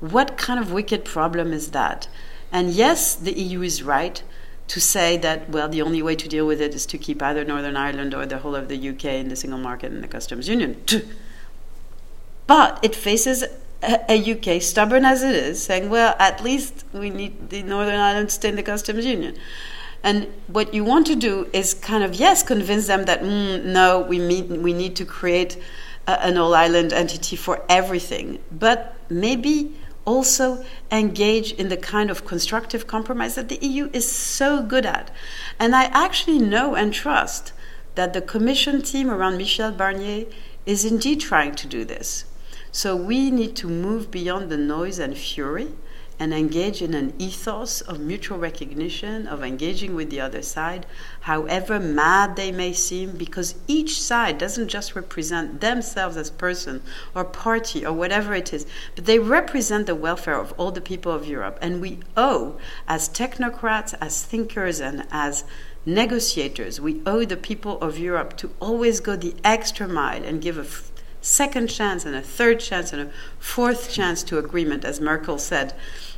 What 0.00 0.36
kind 0.36 0.60
of 0.60 0.70
wicked 0.70 1.06
problem 1.06 1.54
is 1.54 1.70
that? 1.70 2.08
And 2.52 2.70
yes, 2.70 3.14
the 3.14 3.32
EU 3.32 3.62
is 3.62 3.82
right 3.82 4.22
to 4.68 4.80
say 4.80 5.16
that, 5.16 5.48
well, 5.48 5.68
the 5.68 5.82
only 5.82 6.02
way 6.02 6.14
to 6.14 6.28
deal 6.28 6.46
with 6.46 6.60
it 6.60 6.74
is 6.74 6.86
to 6.86 6.98
keep 6.98 7.22
either 7.22 7.44
Northern 7.44 7.76
Ireland 7.76 8.14
or 8.14 8.26
the 8.26 8.38
whole 8.38 8.54
of 8.54 8.68
the 8.68 8.88
UK 8.90 9.04
in 9.06 9.28
the 9.28 9.36
single 9.36 9.58
market 9.58 9.90
and 9.90 10.04
the 10.04 10.08
customs 10.08 10.48
union. 10.48 10.82
But 12.46 12.78
it 12.82 12.94
faces 12.94 13.44
a, 13.82 14.32
UK, 14.32 14.62
stubborn 14.62 15.04
as 15.04 15.22
it 15.22 15.34
is, 15.34 15.62
saying, 15.62 15.90
well, 15.90 16.16
at 16.18 16.42
least 16.42 16.84
we 16.94 17.10
need 17.10 17.50
the 17.50 17.62
Northern 17.62 18.00
Ireland 18.00 18.30
to 18.30 18.34
stay 18.34 18.48
in 18.48 18.56
the 18.56 18.62
customs 18.62 19.04
union. 19.04 19.36
And 20.02 20.28
what 20.46 20.72
you 20.72 20.82
want 20.82 21.06
to 21.08 21.16
do 21.16 21.48
is 21.52 21.74
kind 21.74 22.02
of, 22.02 22.14
yes, 22.14 22.42
convince 22.42 22.86
them 22.86 23.04
that, 23.04 23.22
mm, 23.22 23.64
no, 23.64 24.00
we, 24.00 24.18
meet, 24.18 24.46
we 24.46 24.72
need 24.72 24.96
to 24.96 25.04
create 25.04 25.58
a, 26.06 26.24
an 26.24 26.38
all 26.38 26.54
island 26.54 26.94
entity 26.94 27.36
for 27.36 27.62
everything. 27.68 28.38
But 28.50 28.96
maybe 29.10 29.74
also 30.08 30.64
engage 30.90 31.52
in 31.52 31.68
the 31.68 31.76
kind 31.76 32.10
of 32.10 32.24
constructive 32.24 32.86
compromise 32.86 33.34
that 33.34 33.50
the 33.50 33.58
EU 33.60 33.90
is 33.92 34.10
so 34.10 34.62
good 34.62 34.86
at. 34.86 35.10
And 35.58 35.76
I 35.76 35.84
actually 36.04 36.38
know 36.38 36.74
and 36.74 36.94
trust 36.94 37.52
that 37.94 38.14
the 38.14 38.22
Commission 38.22 38.80
team 38.80 39.10
around 39.10 39.36
Michel 39.36 39.70
Barnier 39.70 40.24
is 40.64 40.86
indeed 40.86 41.20
trying 41.20 41.54
to 41.56 41.66
do 41.66 41.84
this. 41.84 42.24
So 42.72 42.96
we 42.96 43.30
need 43.30 43.54
to 43.56 43.68
move 43.68 44.10
beyond 44.10 44.48
the 44.48 44.56
noise 44.56 44.98
and 44.98 45.16
fury 45.16 45.68
and 46.18 46.34
engage 46.34 46.82
in 46.82 46.94
an 46.94 47.14
ethos 47.18 47.80
of 47.82 48.00
mutual 48.00 48.38
recognition, 48.38 49.26
of 49.26 49.42
engaging 49.42 49.94
with 49.94 50.10
the 50.10 50.20
other 50.20 50.42
side, 50.42 50.84
however 51.20 51.78
mad 51.78 52.36
they 52.36 52.50
may 52.50 52.72
seem, 52.72 53.16
because 53.16 53.54
each 53.66 54.00
side 54.00 54.38
doesn't 54.38 54.68
just 54.68 54.96
represent 54.96 55.60
themselves 55.60 56.16
as 56.16 56.30
person 56.30 56.82
or 57.14 57.24
party 57.24 57.86
or 57.86 57.92
whatever 57.92 58.34
it 58.34 58.52
is, 58.52 58.66
but 58.94 59.04
they 59.04 59.18
represent 59.18 59.86
the 59.86 59.94
welfare 59.94 60.38
of 60.38 60.52
all 60.56 60.72
the 60.72 60.80
people 60.80 61.12
of 61.12 61.26
Europe. 61.26 61.58
And 61.62 61.80
we 61.80 62.00
owe, 62.16 62.58
as 62.86 63.08
technocrats, 63.08 63.94
as 64.00 64.24
thinkers, 64.24 64.80
and 64.80 65.06
as 65.10 65.44
negotiators, 65.86 66.80
we 66.80 67.00
owe 67.06 67.24
the 67.24 67.36
people 67.36 67.80
of 67.80 67.98
Europe 67.98 68.36
to 68.36 68.50
always 68.60 69.00
go 69.00 69.16
the 69.16 69.34
extra 69.44 69.88
mile 69.88 70.24
and 70.24 70.42
give 70.42 70.58
a 70.58 70.64
second 71.20 71.68
chance 71.68 72.04
and 72.04 72.14
a 72.14 72.22
third 72.22 72.60
chance 72.60 72.92
and 72.92 73.02
a 73.02 73.12
fourth 73.38 73.90
chance 73.90 74.22
to 74.24 74.38
agreement, 74.38 74.84
as 74.84 75.00
Merkel 75.00 75.38
said 75.38 75.74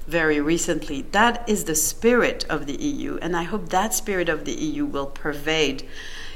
very 0.07 0.41
recently. 0.41 1.03
That 1.13 1.49
is 1.49 1.65
the 1.65 1.75
spirit 1.75 2.45
of 2.49 2.67
the 2.67 2.77
EU, 2.77 3.19
and 3.23 3.37
I 3.37 3.45
hope 3.45 3.69
that 3.69 3.95
spirit 3.95 4.29
of 4.29 4.45
the 4.45 4.55
EU 4.55 4.85
will 4.85 5.07
pervade, 5.07 5.87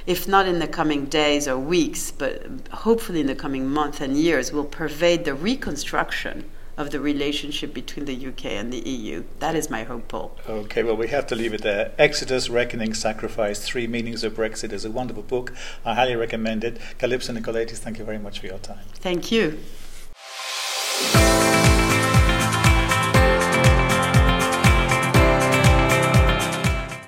if 0.07 0.29
not 0.29 0.47
in 0.47 0.59
the 0.59 0.69
coming 0.69 1.07
days 1.07 1.49
or 1.49 1.59
weeks, 1.59 2.11
but 2.11 2.47
hopefully 2.71 3.21
in 3.21 3.27
the 3.27 3.35
coming 3.35 3.69
months 3.69 4.01
and 4.01 4.17
years, 4.17 4.53
will 4.53 4.65
pervade 4.65 5.25
the 5.25 5.35
reconstruction 5.35 6.45
of 6.77 6.91
the 6.91 7.01
relationship 7.01 7.73
between 7.73 8.07
the 8.07 8.27
UK 8.27 8.47
and 8.47 8.73
the 8.73 8.79
EU. 8.79 9.25
That 9.39 9.55
is 9.55 9.71
my 9.71 9.85
hope 9.85 10.09
Paul. 10.09 10.37
Okay, 10.49 10.83
well, 10.83 10.97
we 10.97 11.09
have 11.09 11.27
to 11.29 11.35
leave 11.35 11.55
it 11.55 11.63
there. 11.63 11.93
Exodus, 11.99 12.49
Reckoning, 12.49 12.95
Sacrifice, 12.95 13.65
Three 13.65 13.87
Meanings 13.87 14.25
of 14.25 14.35
Brexit 14.35 14.73
is 14.73 14.85
a 14.85 14.91
wonderful 14.91 15.23
book. 15.23 15.53
I 15.85 15.95
highly 15.95 16.17
recommend 16.17 16.65
it. 16.65 16.79
Kalypso 16.99 17.37
Nicolaidis, 17.37 17.79
thank 17.79 17.99
you 17.99 18.05
very 18.05 18.19
much 18.19 18.41
for 18.41 18.47
your 18.47 18.59
time. 18.59 18.85
Thank 18.95 19.31
you. 19.31 19.59